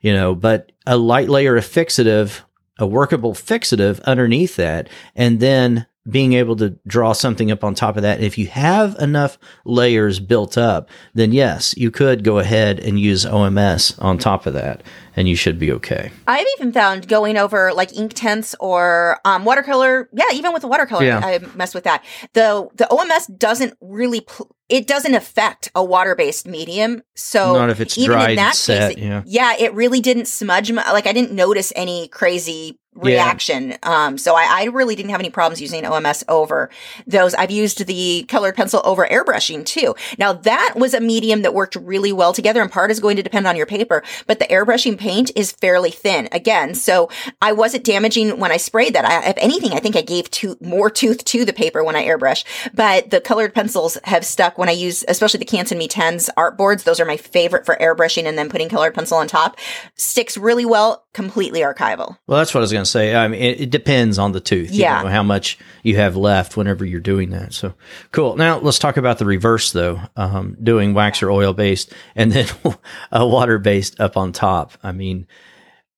you 0.00 0.12
know, 0.12 0.34
but 0.34 0.71
a 0.86 0.96
light 0.96 1.28
layer 1.28 1.56
of 1.56 1.64
fixative, 1.64 2.40
a 2.78 2.86
workable 2.86 3.34
fixative 3.34 4.02
underneath 4.04 4.56
that, 4.56 4.88
and 5.14 5.40
then 5.40 5.86
being 6.08 6.32
able 6.32 6.56
to 6.56 6.70
draw 6.86 7.12
something 7.12 7.50
up 7.50 7.62
on 7.62 7.74
top 7.74 7.96
of 7.96 8.02
that. 8.02 8.20
If 8.20 8.36
you 8.36 8.48
have 8.48 8.96
enough 8.98 9.38
layers 9.64 10.18
built 10.18 10.58
up, 10.58 10.88
then 11.14 11.32
yes, 11.32 11.74
you 11.76 11.90
could 11.90 12.24
go 12.24 12.38
ahead 12.38 12.80
and 12.80 12.98
use 12.98 13.24
OMS 13.24 14.00
on 14.02 14.18
top 14.18 14.46
of 14.46 14.54
that 14.54 14.82
and 15.16 15.28
you 15.28 15.36
should 15.36 15.58
be 15.58 15.70
okay. 15.72 16.10
I've 16.26 16.46
even 16.58 16.72
found 16.72 17.08
going 17.08 17.36
over 17.36 17.72
like 17.72 17.92
Inktense 17.92 18.54
or 18.60 19.18
um, 19.24 19.44
watercolor. 19.44 20.08
Yeah, 20.12 20.24
even 20.32 20.52
with 20.52 20.62
the 20.62 20.68
watercolor, 20.68 21.04
yeah. 21.04 21.20
I 21.22 21.38
mess 21.54 21.74
with 21.74 21.84
that. 21.84 22.04
The 22.32 22.68
the 22.74 22.84
OMS 22.84 23.38
doesn't 23.38 23.76
really 23.80 24.22
pl- 24.22 24.54
it 24.68 24.86
doesn't 24.86 25.14
affect 25.14 25.70
a 25.74 25.84
water 25.84 26.14
based 26.14 26.46
medium. 26.46 27.02
So 27.14 27.54
not 27.54 27.70
if 27.70 27.80
it's 27.80 27.98
even 27.98 28.12
dried, 28.12 28.30
in 28.30 28.36
that 28.36 28.54
set, 28.54 28.96
case, 28.96 29.04
yeah. 29.04 29.22
yeah, 29.26 29.54
it 29.58 29.74
really 29.74 30.00
didn't 30.00 30.26
smudge. 30.26 30.72
My, 30.72 30.90
like 30.92 31.06
I 31.06 31.12
didn't 31.12 31.32
notice 31.32 31.72
any 31.76 32.08
crazy 32.08 32.78
reaction. 32.94 33.70
Yeah. 33.70 33.76
Um, 33.82 34.18
so 34.18 34.34
I, 34.34 34.46
I, 34.50 34.64
really 34.64 34.94
didn't 34.94 35.10
have 35.10 35.20
any 35.20 35.30
problems 35.30 35.60
using 35.62 35.82
OMS 35.84 36.24
over 36.28 36.68
those. 37.06 37.34
I've 37.34 37.50
used 37.50 37.86
the 37.86 38.24
colored 38.28 38.54
pencil 38.54 38.82
over 38.84 39.06
airbrushing 39.06 39.64
too. 39.64 39.94
Now 40.18 40.34
that 40.34 40.74
was 40.76 40.92
a 40.92 41.00
medium 41.00 41.42
that 41.42 41.54
worked 41.54 41.74
really 41.76 42.12
well 42.12 42.34
together 42.34 42.60
and 42.60 42.70
part 42.70 42.90
is 42.90 43.00
going 43.00 43.16
to 43.16 43.22
depend 43.22 43.46
on 43.46 43.56
your 43.56 43.64
paper, 43.64 44.02
but 44.26 44.38
the 44.38 44.44
airbrushing 44.46 44.98
paint 44.98 45.30
is 45.34 45.52
fairly 45.52 45.90
thin 45.90 46.28
again. 46.32 46.74
So 46.74 47.08
I 47.40 47.52
wasn't 47.52 47.84
damaging 47.84 48.38
when 48.38 48.52
I 48.52 48.58
sprayed 48.58 48.94
that. 48.94 49.06
I, 49.06 49.30
if 49.30 49.36
anything, 49.38 49.72
I 49.72 49.78
think 49.78 49.96
I 49.96 50.02
gave 50.02 50.30
to, 50.32 50.58
more 50.60 50.90
tooth 50.90 51.24
to 51.24 51.46
the 51.46 51.52
paper 51.52 51.82
when 51.82 51.96
I 51.96 52.04
airbrush, 52.04 52.44
but 52.74 53.10
the 53.10 53.22
colored 53.22 53.54
pencils 53.54 53.96
have 54.04 54.24
stuck 54.24 54.58
when 54.58 54.68
I 54.68 54.72
use, 54.72 55.02
especially 55.08 55.38
the 55.38 55.46
Canson 55.46 55.78
Mi-Teintes 55.78 56.28
art 56.36 56.58
boards. 56.58 56.84
Those 56.84 57.00
are 57.00 57.06
my 57.06 57.16
favorite 57.16 57.64
for 57.64 57.76
airbrushing 57.80 58.24
and 58.24 58.36
then 58.36 58.50
putting 58.50 58.68
colored 58.68 58.94
pencil 58.94 59.16
on 59.16 59.28
top. 59.28 59.58
Sticks 59.96 60.36
really 60.36 60.66
well, 60.66 61.06
completely 61.14 61.60
archival. 61.60 62.18
Well, 62.26 62.38
that's 62.38 62.52
what 62.52 62.60
I 62.60 62.62
was 62.62 62.72
going 62.72 62.81
to 62.84 62.90
say. 62.90 63.14
I 63.14 63.28
mean, 63.28 63.40
it, 63.40 63.60
it, 63.62 63.70
depends 63.70 64.18
on 64.18 64.32
the 64.32 64.40
tooth. 64.40 64.70
Yeah. 64.70 64.98
You 64.98 65.04
know, 65.04 65.10
how 65.10 65.22
much 65.22 65.58
you 65.82 65.96
have 65.96 66.16
left 66.16 66.56
whenever 66.56 66.84
you're 66.84 67.00
doing 67.00 67.30
that. 67.30 67.52
So 67.52 67.74
cool. 68.10 68.36
Now 68.36 68.58
let's 68.58 68.78
talk 68.78 68.96
about 68.96 69.18
the 69.18 69.24
reverse 69.24 69.72
though. 69.72 70.00
Um, 70.16 70.56
doing 70.62 70.94
wax 70.94 71.22
or 71.22 71.30
oil 71.30 71.52
based 71.52 71.92
and 72.14 72.32
then 72.32 72.46
a 73.12 73.26
water 73.26 73.58
based 73.58 74.00
up 74.00 74.16
on 74.16 74.32
top. 74.32 74.72
I 74.82 74.92
mean, 74.92 75.26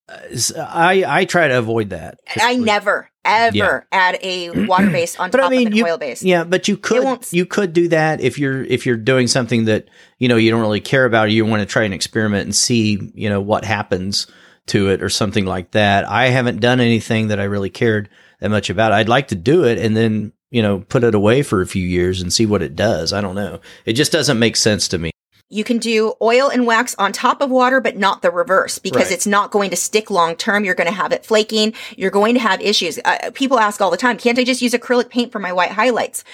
I 0.08 1.04
I 1.06 1.24
try 1.24 1.48
to 1.48 1.58
avoid 1.58 1.90
that. 1.90 2.20
I 2.36 2.56
never 2.56 3.10
ever 3.24 3.56
yeah. 3.56 3.80
add 3.90 4.18
a 4.22 4.50
water 4.66 4.90
base 4.90 5.18
on 5.18 5.30
top 5.30 5.44
I 5.44 5.48
mean, 5.48 5.68
of 5.68 5.72
an 5.72 5.78
you, 5.78 5.86
oil 5.86 5.98
base. 5.98 6.22
Yeah, 6.22 6.44
but 6.44 6.68
you 6.68 6.76
could 6.76 7.32
you 7.32 7.46
could 7.46 7.72
do 7.72 7.88
that 7.88 8.20
if 8.20 8.38
you're 8.38 8.62
if 8.64 8.86
you're 8.86 8.96
doing 8.96 9.26
something 9.26 9.64
that 9.64 9.88
you 10.18 10.28
know 10.28 10.36
you 10.36 10.50
don't 10.50 10.60
really 10.60 10.80
care 10.80 11.04
about. 11.04 11.26
Or 11.26 11.28
you 11.28 11.46
want 11.46 11.60
to 11.60 11.66
try 11.66 11.84
an 11.84 11.92
experiment 11.92 12.44
and 12.44 12.54
see 12.54 13.12
you 13.14 13.28
know 13.28 13.40
what 13.40 13.64
happens 13.64 14.26
to 14.66 14.88
it 14.88 15.02
or 15.02 15.08
something 15.08 15.44
like 15.44 15.72
that. 15.72 16.08
I 16.08 16.28
haven't 16.28 16.60
done 16.60 16.80
anything 16.80 17.28
that 17.28 17.40
I 17.40 17.44
really 17.44 17.70
cared 17.70 18.08
that 18.40 18.50
much 18.50 18.70
about. 18.70 18.92
I'd 18.92 19.08
like 19.08 19.28
to 19.28 19.34
do 19.34 19.64
it 19.64 19.78
and 19.78 19.96
then 19.96 20.32
you 20.50 20.62
know 20.62 20.80
put 20.80 21.04
it 21.04 21.14
away 21.14 21.42
for 21.42 21.60
a 21.60 21.66
few 21.66 21.86
years 21.86 22.22
and 22.22 22.32
see 22.32 22.46
what 22.46 22.62
it 22.62 22.76
does. 22.76 23.12
I 23.12 23.20
don't 23.20 23.34
know. 23.34 23.60
It 23.84 23.94
just 23.94 24.12
doesn't 24.12 24.38
make 24.38 24.56
sense 24.56 24.88
to 24.88 24.98
me. 24.98 25.10
You 25.50 25.62
can 25.62 25.78
do 25.78 26.14
oil 26.22 26.48
and 26.48 26.66
wax 26.66 26.94
on 26.98 27.12
top 27.12 27.42
of 27.42 27.50
water, 27.50 27.80
but 27.80 27.96
not 27.96 28.22
the 28.22 28.30
reverse 28.30 28.78
because 28.78 29.04
right. 29.04 29.12
it's 29.12 29.26
not 29.26 29.50
going 29.50 29.70
to 29.70 29.76
stick 29.76 30.10
long 30.10 30.36
term. 30.36 30.64
You're 30.64 30.74
going 30.74 30.88
to 30.88 30.96
have 30.96 31.12
it 31.12 31.24
flaking. 31.24 31.74
You're 31.96 32.10
going 32.10 32.34
to 32.34 32.40
have 32.40 32.60
issues. 32.62 32.98
Uh, 33.04 33.30
people 33.34 33.58
ask 33.58 33.80
all 33.80 33.90
the 33.90 33.96
time, 33.98 34.16
can't 34.16 34.38
I 34.38 34.44
just 34.44 34.62
use 34.62 34.72
acrylic 34.72 35.10
paint 35.10 35.32
for 35.32 35.38
my 35.38 35.52
white 35.52 35.70
highlights? 35.70 36.24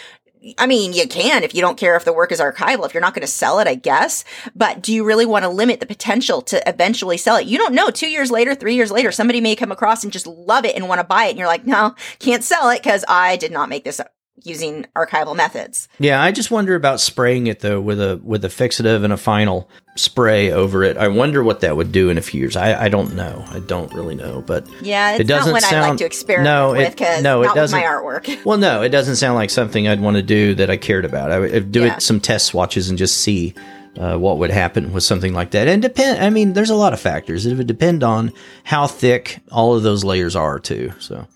I 0.56 0.66
mean, 0.66 0.92
you 0.92 1.06
can 1.06 1.42
if 1.42 1.54
you 1.54 1.60
don't 1.60 1.78
care 1.78 1.96
if 1.96 2.04
the 2.04 2.12
work 2.12 2.32
is 2.32 2.40
archival, 2.40 2.86
if 2.86 2.94
you're 2.94 3.00
not 3.00 3.14
going 3.14 3.22
to 3.22 3.26
sell 3.26 3.58
it, 3.58 3.68
I 3.68 3.74
guess. 3.74 4.24
But 4.54 4.82
do 4.82 4.92
you 4.92 5.04
really 5.04 5.26
want 5.26 5.44
to 5.44 5.48
limit 5.48 5.80
the 5.80 5.86
potential 5.86 6.40
to 6.42 6.68
eventually 6.68 7.16
sell 7.16 7.36
it? 7.36 7.46
You 7.46 7.58
don't 7.58 7.74
know. 7.74 7.90
Two 7.90 8.08
years 8.08 8.30
later, 8.30 8.54
three 8.54 8.74
years 8.74 8.90
later, 8.90 9.12
somebody 9.12 9.40
may 9.40 9.54
come 9.54 9.72
across 9.72 10.02
and 10.02 10.12
just 10.12 10.26
love 10.26 10.64
it 10.64 10.74
and 10.74 10.88
want 10.88 11.00
to 11.00 11.06
buy 11.06 11.26
it. 11.26 11.30
And 11.30 11.38
you're 11.38 11.48
like, 11.48 11.66
no, 11.66 11.94
can't 12.18 12.44
sell 12.44 12.70
it 12.70 12.82
because 12.82 13.04
I 13.08 13.36
did 13.36 13.52
not 13.52 13.68
make 13.68 13.84
this 13.84 14.00
using 14.44 14.86
archival 14.96 15.36
methods. 15.36 15.88
Yeah, 15.98 16.22
I 16.22 16.32
just 16.32 16.50
wonder 16.50 16.74
about 16.74 17.00
spraying 17.00 17.46
it 17.46 17.60
though 17.60 17.80
with 17.80 18.00
a 18.00 18.20
with 18.22 18.44
a 18.44 18.48
fixative 18.48 19.04
and 19.04 19.12
a 19.12 19.16
final 19.16 19.68
spray 19.96 20.50
over 20.50 20.82
it. 20.82 20.96
I 20.96 21.08
wonder 21.08 21.42
what 21.42 21.60
that 21.60 21.76
would 21.76 21.92
do 21.92 22.10
in 22.10 22.18
a 22.18 22.22
few 22.22 22.40
years. 22.40 22.56
I, 22.56 22.84
I 22.84 22.88
don't 22.88 23.14
know. 23.14 23.44
I 23.48 23.60
don't 23.60 23.92
really 23.92 24.14
know, 24.14 24.42
but 24.42 24.66
yeah, 24.82 25.16
it 25.16 25.24
doesn't 25.24 25.52
not 25.52 25.62
sound, 25.62 25.84
I 25.84 25.88
like 25.90 25.98
to 25.98 26.06
experiment 26.06 26.44
no, 26.44 26.74
it, 26.74 26.78
with 26.78 26.96
because 26.96 27.22
no, 27.22 27.42
it 27.42 27.54
doesn't. 27.54 27.78
my 27.78 27.84
artwork. 27.84 28.44
well, 28.44 28.58
no, 28.58 28.82
it 28.82 28.90
doesn't 28.90 29.16
sound 29.16 29.34
like 29.34 29.50
something 29.50 29.86
I'd 29.86 30.00
want 30.00 30.16
to 30.16 30.22
do 30.22 30.54
that 30.54 30.70
I 30.70 30.76
cared 30.76 31.04
about. 31.04 31.30
I 31.30 31.38
would 31.38 31.72
do 31.72 31.84
yeah. 31.84 31.96
it 31.96 32.02
some 32.02 32.20
test 32.20 32.46
swatches 32.46 32.88
and 32.88 32.98
just 32.98 33.18
see. 33.18 33.54
Uh, 33.98 34.16
what 34.16 34.38
would 34.38 34.52
happen 34.52 34.92
with 34.92 35.02
something 35.02 35.34
like 35.34 35.50
that? 35.50 35.66
And 35.66 35.82
depend. 35.82 36.22
I 36.22 36.30
mean, 36.30 36.52
there's 36.52 36.70
a 36.70 36.76
lot 36.76 36.92
of 36.92 37.00
factors. 37.00 37.44
It 37.44 37.56
would 37.56 37.66
depend 37.66 38.04
on 38.04 38.32
how 38.62 38.86
thick 38.86 39.40
all 39.50 39.74
of 39.74 39.82
those 39.82 40.04
layers 40.04 40.36
are 40.36 40.60
too. 40.60 40.92
So, 41.00 41.26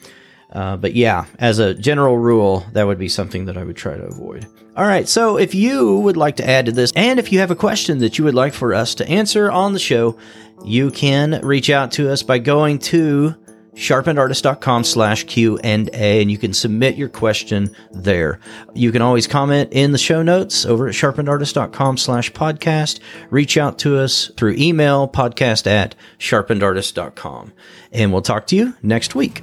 uh, 0.54 0.76
but 0.76 0.94
yeah, 0.94 1.26
as 1.38 1.58
a 1.58 1.74
general 1.74 2.16
rule, 2.16 2.64
that 2.72 2.86
would 2.86 2.98
be 2.98 3.08
something 3.08 3.46
that 3.46 3.56
I 3.56 3.64
would 3.64 3.76
try 3.76 3.96
to 3.96 4.04
avoid. 4.04 4.46
All 4.76 4.86
right, 4.86 5.08
so 5.08 5.36
if 5.36 5.54
you 5.54 5.98
would 6.00 6.16
like 6.16 6.36
to 6.36 6.48
add 6.48 6.66
to 6.66 6.72
this, 6.72 6.92
and 6.96 7.18
if 7.18 7.32
you 7.32 7.40
have 7.40 7.50
a 7.50 7.56
question 7.56 7.98
that 7.98 8.18
you 8.18 8.24
would 8.24 8.34
like 8.34 8.54
for 8.54 8.74
us 8.74 8.94
to 8.96 9.08
answer 9.08 9.50
on 9.50 9.72
the 9.72 9.78
show, 9.78 10.16
you 10.64 10.90
can 10.90 11.40
reach 11.44 11.70
out 11.70 11.92
to 11.92 12.10
us 12.10 12.22
by 12.22 12.38
going 12.38 12.78
to 12.78 13.34
sharpenedartist.com 13.74 14.84
slash 14.84 15.24
q 15.24 15.58
and 15.58 15.90
a 15.94 16.22
and 16.22 16.30
you 16.30 16.38
can 16.38 16.52
submit 16.52 16.96
your 16.96 17.08
question 17.08 17.74
there. 17.92 18.38
You 18.72 18.92
can 18.92 19.02
always 19.02 19.26
comment 19.26 19.72
in 19.72 19.90
the 19.90 19.98
show 19.98 20.22
notes 20.22 20.64
over 20.64 20.86
at 20.86 20.94
sharpenedartist.com 20.94 21.96
slash 21.96 22.32
podcast. 22.32 23.00
Reach 23.30 23.56
out 23.56 23.78
to 23.80 23.98
us 23.98 24.30
through 24.36 24.54
email 24.58 25.08
podcast 25.08 25.66
at 25.66 25.96
sharpenedartist.com 26.20 27.52
and 27.92 28.12
we'll 28.12 28.22
talk 28.22 28.46
to 28.48 28.56
you 28.56 28.74
next 28.82 29.16
week 29.16 29.42